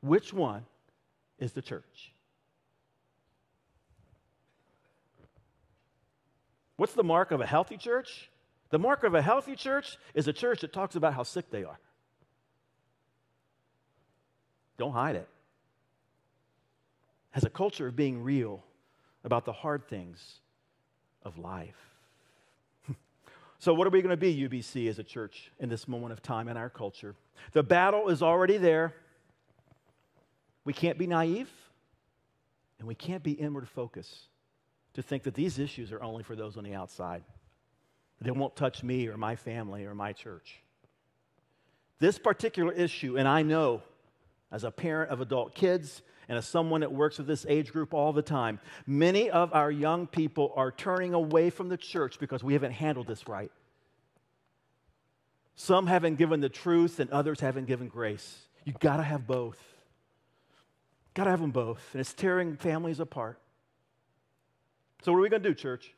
Which 0.00 0.32
one 0.32 0.64
is 1.38 1.52
the 1.52 1.62
church? 1.62 2.12
What's 6.76 6.94
the 6.94 7.04
mark 7.04 7.30
of 7.30 7.40
a 7.40 7.46
healthy 7.46 7.76
church? 7.76 8.30
The 8.70 8.78
mark 8.78 9.04
of 9.04 9.14
a 9.14 9.22
healthy 9.22 9.54
church 9.54 9.98
is 10.14 10.28
a 10.28 10.32
church 10.32 10.60
that 10.60 10.72
talks 10.72 10.96
about 10.96 11.14
how 11.14 11.22
sick 11.22 11.50
they 11.50 11.64
are. 11.64 11.78
Don't 14.78 14.92
hide 14.92 15.16
it. 15.16 15.28
Has 17.30 17.44
a 17.44 17.50
culture 17.50 17.86
of 17.86 17.96
being 17.96 18.22
real 18.22 18.62
about 19.24 19.44
the 19.44 19.52
hard 19.52 19.88
things 19.88 20.40
of 21.22 21.38
life. 21.38 21.95
So, 23.66 23.74
what 23.74 23.84
are 23.88 23.90
we 23.90 24.00
going 24.00 24.10
to 24.10 24.16
be, 24.16 24.48
UBC, 24.48 24.88
as 24.88 25.00
a 25.00 25.02
church 25.02 25.50
in 25.58 25.68
this 25.68 25.88
moment 25.88 26.12
of 26.12 26.22
time 26.22 26.46
in 26.46 26.56
our 26.56 26.70
culture? 26.70 27.16
The 27.50 27.64
battle 27.64 28.10
is 28.10 28.22
already 28.22 28.58
there. 28.58 28.94
We 30.64 30.72
can't 30.72 30.96
be 30.96 31.08
naive, 31.08 31.50
and 32.78 32.86
we 32.86 32.94
can't 32.94 33.24
be 33.24 33.32
inward 33.32 33.68
focused 33.68 34.28
to 34.94 35.02
think 35.02 35.24
that 35.24 35.34
these 35.34 35.58
issues 35.58 35.90
are 35.90 36.00
only 36.00 36.22
for 36.22 36.36
those 36.36 36.56
on 36.56 36.62
the 36.62 36.74
outside. 36.74 37.24
They 38.20 38.30
won't 38.30 38.54
touch 38.54 38.84
me 38.84 39.08
or 39.08 39.16
my 39.16 39.34
family 39.34 39.84
or 39.84 39.96
my 39.96 40.12
church. 40.12 40.60
This 41.98 42.20
particular 42.20 42.72
issue, 42.72 43.18
and 43.18 43.26
I 43.26 43.42
know 43.42 43.82
as 44.52 44.62
a 44.62 44.70
parent 44.70 45.10
of 45.10 45.20
adult 45.20 45.56
kids 45.56 46.02
and 46.28 46.36
as 46.36 46.46
someone 46.46 46.80
that 46.80 46.92
works 46.92 47.18
with 47.18 47.26
this 47.26 47.46
age 47.48 47.72
group 47.72 47.94
all 47.94 48.12
the 48.12 48.22
time, 48.22 48.58
many 48.86 49.30
of 49.30 49.52
our 49.52 49.70
young 49.70 50.06
people 50.06 50.52
are 50.56 50.72
turning 50.72 51.14
away 51.14 51.50
from 51.50 51.68
the 51.68 51.76
church 51.76 52.18
because 52.18 52.42
we 52.42 52.54
haven't 52.54 52.72
handled 52.72 53.06
this 53.06 53.28
right. 53.28 53.50
Some 55.54 55.86
haven't 55.86 56.16
given 56.16 56.40
the 56.40 56.48
truth 56.48 57.00
and 57.00 57.10
others 57.10 57.40
haven't 57.40 57.66
given 57.66 57.88
grace. 57.88 58.38
You 58.64 58.74
got 58.80 58.96
to 58.98 59.02
have 59.02 59.26
both. 59.26 59.58
Got 61.14 61.24
to 61.24 61.30
have 61.30 61.40
them 61.40 61.52
both. 61.52 61.80
And 61.92 62.00
it's 62.00 62.12
tearing 62.12 62.56
families 62.56 63.00
apart. 63.00 63.38
So, 65.02 65.12
what 65.12 65.18
are 65.18 65.22
we 65.22 65.30
to 65.30 65.38
do, 65.38 65.54
church? 65.54 65.94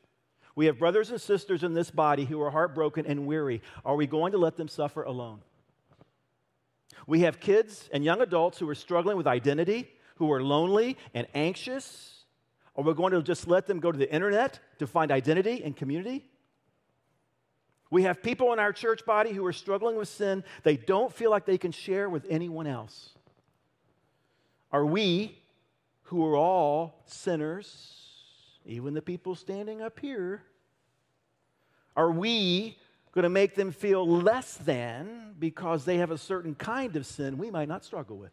We 0.55 0.67
have 0.67 0.77
brothers 0.77 1.09
and 1.09 1.19
sisters 1.19 1.63
in 1.63 1.73
this 1.73 1.89
body 1.89 2.25
who 2.25 2.41
are 2.41 2.51
heartbroken 2.51 3.05
and 3.05 3.25
weary. 3.25 3.61
Are 3.83 3.95
we 3.95 4.07
going 4.07 4.33
to 4.33 4.37
let 4.37 4.55
them 4.55 4.67
suffer 4.67 5.03
alone? 5.03 5.39
We 7.07 7.21
have 7.21 7.39
kids 7.39 7.89
and 7.91 8.03
young 8.03 8.21
adults 8.21 8.59
who 8.59 8.69
are 8.69 8.75
struggling 8.75 9.17
with 9.17 9.27
identity, 9.27 9.89
who 10.19 10.31
are 10.31 10.43
lonely 10.43 10.97
and 11.13 11.25
anxious. 11.33 12.23
Are 12.75 12.83
we 12.83 12.93
going 12.93 13.13
to 13.13 13.23
just 13.23 13.47
let 13.47 13.65
them 13.65 13.79
go 13.79 13.91
to 13.91 13.97
the 13.97 14.13
internet 14.13 14.59
to 14.77 14.85
find 14.85 15.11
identity 15.11 15.63
and 15.63 15.75
community? 15.75 16.25
We 17.89 18.03
have 18.03 18.21
people 18.21 18.53
in 18.53 18.59
our 18.59 18.71
church 18.71 19.05
body 19.05 19.31
who 19.31 19.43
are 19.45 19.53
struggling 19.53 19.95
with 19.95 20.09
sin 20.09 20.43
they 20.63 20.77
don't 20.77 21.11
feel 21.11 21.31
like 21.31 21.45
they 21.45 21.57
can 21.57 21.71
share 21.71 22.09
with 22.09 22.25
anyone 22.29 22.67
else. 22.67 23.09
Are 24.71 24.85
we, 24.85 25.39
who 26.03 26.23
are 26.27 26.35
all 26.35 27.01
sinners, 27.05 27.95
even 28.65 28.93
the 28.93 29.01
people 29.01 29.33
standing 29.33 29.81
up 29.81 29.99
here, 29.99 30.43
are 31.95 32.11
we 32.11 32.77
going 33.13 33.23
to 33.23 33.29
make 33.29 33.55
them 33.55 33.71
feel 33.71 34.07
less 34.07 34.55
than 34.57 35.33
because 35.39 35.85
they 35.85 35.97
have 35.97 36.11
a 36.11 36.17
certain 36.17 36.53
kind 36.53 36.95
of 36.95 37.05
sin 37.05 37.37
we 37.37 37.49
might 37.49 37.67
not 37.67 37.83
struggle 37.83 38.17
with? 38.17 38.31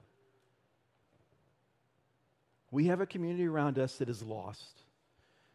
We 2.70 2.86
have 2.86 3.00
a 3.00 3.06
community 3.06 3.46
around 3.46 3.78
us 3.78 3.96
that 3.96 4.08
is 4.08 4.22
lost, 4.22 4.82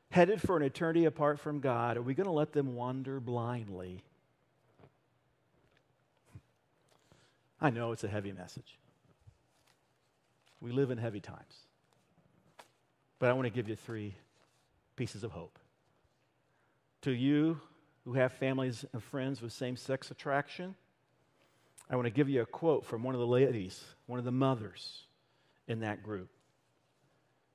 headed 0.10 0.42
for 0.42 0.58
an 0.58 0.64
eternity 0.64 1.06
apart 1.06 1.40
from 1.40 1.60
God. 1.60 1.98
Are 1.98 2.02
we 2.02 2.14
going 2.14 2.26
to 2.26 2.32
let 2.32 2.54
them 2.54 2.76
wander 2.76 3.20
blindly? 3.20 4.04
I 7.60 7.70
know 7.70 7.92
it's 7.92 8.04
a 8.04 8.08
heavy 8.08 8.32
message. 8.32 8.78
We 10.62 10.72
live 10.72 10.90
in 10.90 10.98
heavy 10.98 11.20
times. 11.20 11.68
But 13.20 13.30
I 13.30 13.34
want 13.34 13.46
to 13.46 13.52
give 13.52 13.70
you 13.70 13.76
three 13.76 14.16
pieces 14.96 15.24
of 15.24 15.32
hope. 15.32 15.60
To 17.04 17.12
you 17.12 17.60
who 18.06 18.14
have 18.14 18.34
families 18.34 18.86
and 18.94 19.04
friends 19.04 19.42
with 19.42 19.54
same 19.54 19.76
sex 19.76 20.10
attraction, 20.10 20.76
I 21.90 21.96
want 21.96 22.06
to 22.08 22.12
give 22.12 22.30
you 22.30 22.42
a 22.42 22.46
quote 22.46 22.86
from 22.86 23.04
one 23.04 23.14
of 23.14 23.20
the 23.22 23.28
ladies, 23.28 23.84
one 24.08 24.18
of 24.18 24.26
the 24.26 24.32
mothers 24.32 25.04
in 25.68 25.82
that 25.82 26.02
group. 26.02 26.30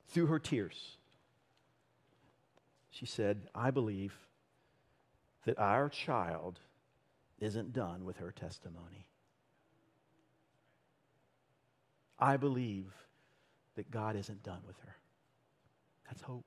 Through 0.08 0.26
her 0.26 0.38
tears, 0.38 0.96
she 2.90 3.06
said, 3.06 3.48
I 3.54 3.70
believe 3.70 4.14
that 5.44 5.58
our 5.58 5.88
child 5.88 6.58
isn't 7.38 7.72
done 7.72 8.04
with 8.04 8.16
her 8.18 8.32
testimony. 8.32 9.06
I 12.18 12.36
believe 12.36 12.86
that 13.74 13.90
God 13.90 14.16
isn't 14.16 14.42
done 14.42 14.60
with 14.66 14.78
her. 14.80 14.96
That's 16.06 16.22
hope. 16.22 16.46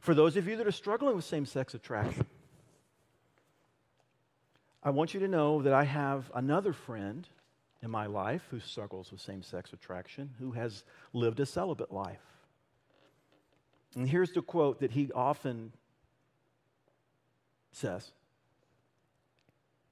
For 0.00 0.14
those 0.14 0.36
of 0.36 0.46
you 0.46 0.56
that 0.56 0.66
are 0.66 0.72
struggling 0.72 1.16
with 1.16 1.24
same 1.24 1.46
sex 1.46 1.74
attraction, 1.74 2.26
I 4.82 4.90
want 4.90 5.14
you 5.14 5.20
to 5.20 5.28
know 5.28 5.62
that 5.62 5.72
I 5.72 5.84
have 5.84 6.30
another 6.34 6.72
friend 6.72 7.26
in 7.82 7.90
my 7.90 8.06
life 8.06 8.42
who 8.50 8.60
struggles 8.60 9.10
with 9.12 9.20
same 9.20 9.42
sex 9.42 9.72
attraction, 9.72 10.30
who 10.38 10.52
has 10.52 10.84
lived 11.12 11.40
a 11.40 11.46
celibate 11.46 11.92
life. 11.92 12.22
And 13.94 14.08
here's 14.08 14.32
the 14.32 14.42
quote 14.42 14.80
that 14.80 14.90
he 14.90 15.10
often 15.12 15.72
says 17.72 18.10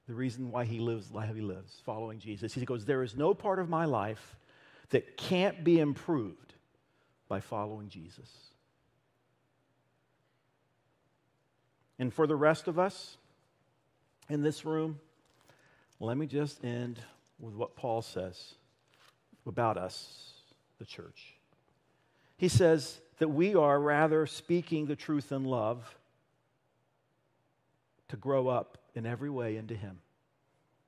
the 0.07 0.13
reason 0.13 0.51
why 0.51 0.65
he 0.65 0.79
lives 0.79 1.11
why 1.11 1.25
he 1.27 1.41
lives, 1.41 1.81
following 1.85 2.19
Jesus. 2.19 2.53
He 2.53 2.65
goes, 2.65 2.85
There 2.85 3.03
is 3.03 3.15
no 3.15 3.33
part 3.33 3.59
of 3.59 3.69
my 3.69 3.85
life 3.85 4.37
that 4.89 5.17
can't 5.17 5.63
be 5.63 5.79
improved 5.79 6.53
by 7.27 7.41
following 7.41 7.89
Jesus. 7.89 8.29
And 11.99 12.13
for 12.13 12.27
the 12.27 12.35
rest 12.35 12.67
of 12.67 12.79
us 12.79 13.17
in 14.29 14.43
this 14.43 14.63
room, 14.63 14.99
let 15.99 16.15
me 16.15 16.27
just 16.27 16.63
end 16.63 16.99
with 17.39 17.53
what 17.53 17.75
Paul 17.75 18.01
says 18.01 18.55
about 19.45 19.77
us, 19.77 20.33
the 20.79 20.85
church. 20.85 21.33
He 22.37 22.47
says 22.47 22.99
that 23.19 23.29
we 23.29 23.55
are 23.55 23.79
rather 23.79 24.25
speaking 24.25 24.85
the 24.85 24.95
truth 24.95 25.31
in 25.31 25.43
love 25.43 25.95
to 28.09 28.17
grow 28.17 28.47
up 28.47 28.77
in 28.95 29.05
every 29.05 29.29
way 29.29 29.57
into 29.57 29.75
Him, 29.75 29.99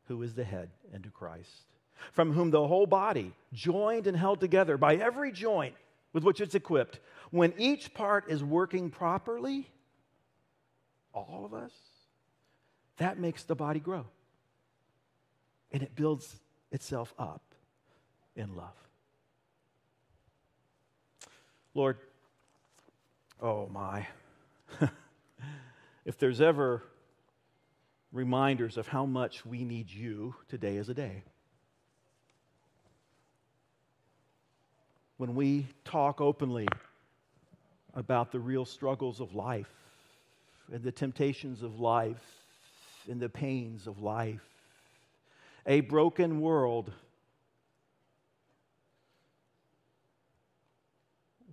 who 0.07 0.21
is 0.21 0.33
the 0.33 0.43
head, 0.43 0.69
into 0.93 1.09
Christ, 1.09 1.65
from 2.11 2.33
whom 2.33 2.51
the 2.51 2.67
whole 2.67 2.85
body, 2.85 3.33
joined 3.53 4.07
and 4.07 4.15
held 4.15 4.39
together 4.39 4.77
by 4.77 4.95
every 4.95 5.31
joint 5.31 5.75
with 6.13 6.23
which 6.23 6.41
it's 6.41 6.55
equipped, 6.55 6.99
when 7.31 7.53
each 7.57 7.93
part 7.93 8.29
is 8.29 8.43
working 8.43 8.89
properly, 8.89 9.69
all 11.13 11.43
of 11.45 11.53
us, 11.53 11.71
that 12.97 13.19
makes 13.19 13.43
the 13.43 13.55
body 13.55 13.79
grow. 13.79 14.05
And 15.71 15.83
it 15.83 15.95
builds 15.95 16.35
itself 16.71 17.13
up 17.19 17.41
in 18.35 18.55
love. 18.55 18.73
Lord, 21.73 21.97
oh 23.41 23.67
my. 23.71 24.07
if 26.05 26.17
there's 26.17 26.41
ever 26.41 26.83
reminders 28.11 28.77
of 28.77 28.87
how 28.87 29.05
much 29.05 29.45
we 29.45 29.63
need 29.63 29.89
you, 29.91 30.35
today 30.47 30.77
is 30.77 30.89
a 30.89 30.93
day. 30.93 31.23
When 35.17 35.35
we 35.35 35.67
talk 35.85 36.21
openly 36.21 36.67
about 37.93 38.31
the 38.31 38.39
real 38.39 38.65
struggles 38.65 39.19
of 39.19 39.35
life, 39.35 39.69
and 40.71 40.83
the 40.83 40.91
temptations 40.91 41.63
of 41.63 41.79
life 41.79 42.23
and 43.09 43.19
the 43.19 43.29
pains 43.29 43.87
of 43.87 44.01
life. 44.01 44.41
A 45.69 45.81
broken 45.81 46.41
world. 46.41 46.91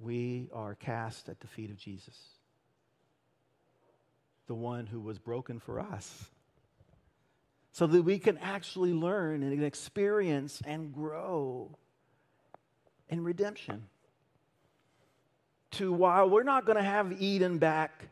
We 0.01 0.49
are 0.55 0.75
cast 0.75 1.29
at 1.29 1.41
the 1.41 1.47
feet 1.47 1.71
of 1.71 1.77
Jesus, 1.77 2.19
the 4.47 4.55
one 4.55 4.87
who 4.87 5.01
was 5.01 5.19
broken 5.19 5.61
for 5.61 5.79
us, 5.79 6.31
so 7.73 7.87
that 7.87 8.05
we 8.05 8.19
can 8.19 8.39
actually 8.39 8.95
learn 8.95 9.43
and 9.43 9.63
experience 9.63 10.63
and 10.65 10.95
grow 10.95 11.77
in 13.11 13.23
redemption. 13.23 13.85
To 15.73 15.93
while 15.93 16.31
we're 16.31 16.43
not 16.43 16.65
going 16.65 16.79
to 16.79 16.83
have 16.83 17.21
Eden 17.21 17.59
back 17.59 18.09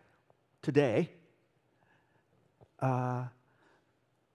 today. 0.61 1.09
Uh, 2.79 3.25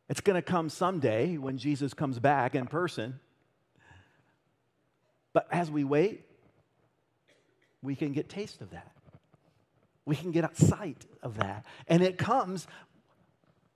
it's 0.10 0.22
going 0.22 0.36
to 0.36 0.42
come 0.42 0.70
someday 0.70 1.38
when 1.38 1.58
Jesus 1.58 1.94
comes 1.94 2.18
back 2.18 2.56
in 2.56 2.66
person. 2.66 3.20
But 5.34 5.48
as 5.52 5.70
we 5.70 5.84
wait, 5.84 6.26
we 7.82 7.96
can 7.96 8.12
get 8.12 8.28
taste 8.28 8.62
of 8.62 8.72
that. 8.72 8.92
We 10.06 10.16
can 10.16 10.32
get 10.32 10.58
sight 10.58 11.06
of 11.22 11.38
that. 11.38 11.66
And 11.88 12.02
it 12.02 12.18
comes 12.18 12.68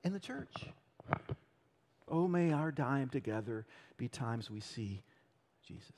in 0.04 0.14
the 0.14 0.20
church. 0.20 0.52
Oh, 2.08 2.28
may 2.28 2.52
our 2.52 2.72
time 2.72 3.10
together 3.10 3.66
be 3.98 4.08
times 4.08 4.50
we 4.50 4.60
see 4.60 5.04
Jesus. 5.66 5.92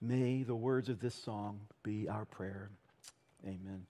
May 0.00 0.42
the 0.42 0.56
words 0.56 0.88
of 0.88 0.98
this 0.98 1.14
song 1.14 1.60
be 1.84 2.08
our 2.08 2.24
prayer. 2.24 2.70
Amen. 3.44 3.86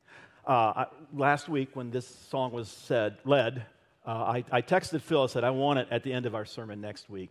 Uh, 0.47 0.51
I, 0.51 0.87
last 1.15 1.49
week, 1.49 1.71
when 1.75 1.91
this 1.91 2.07
song 2.29 2.53
was 2.53 2.69
said, 2.69 3.17
led, 3.25 3.65
uh, 4.07 4.11
I, 4.11 4.45
I 4.51 4.63
texted 4.63 5.01
Phil. 5.01 5.23
I 5.23 5.27
said, 5.27 5.45
I 5.45 5.51
want 5.51 5.79
it 5.79 5.89
at 5.91 6.03
the 6.03 6.13
end 6.13 6.27
of 6.27 6.35
our 6.35 6.45
sermon 6.45 6.81
next 6.81 7.09
week 7.09 7.31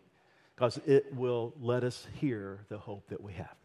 because 0.56 0.80
it 0.86 1.14
will 1.14 1.54
let 1.60 1.84
us 1.84 2.08
hear 2.20 2.66
the 2.70 2.78
hope 2.78 3.10
that 3.10 3.22
we 3.22 3.34
have. 3.34 3.56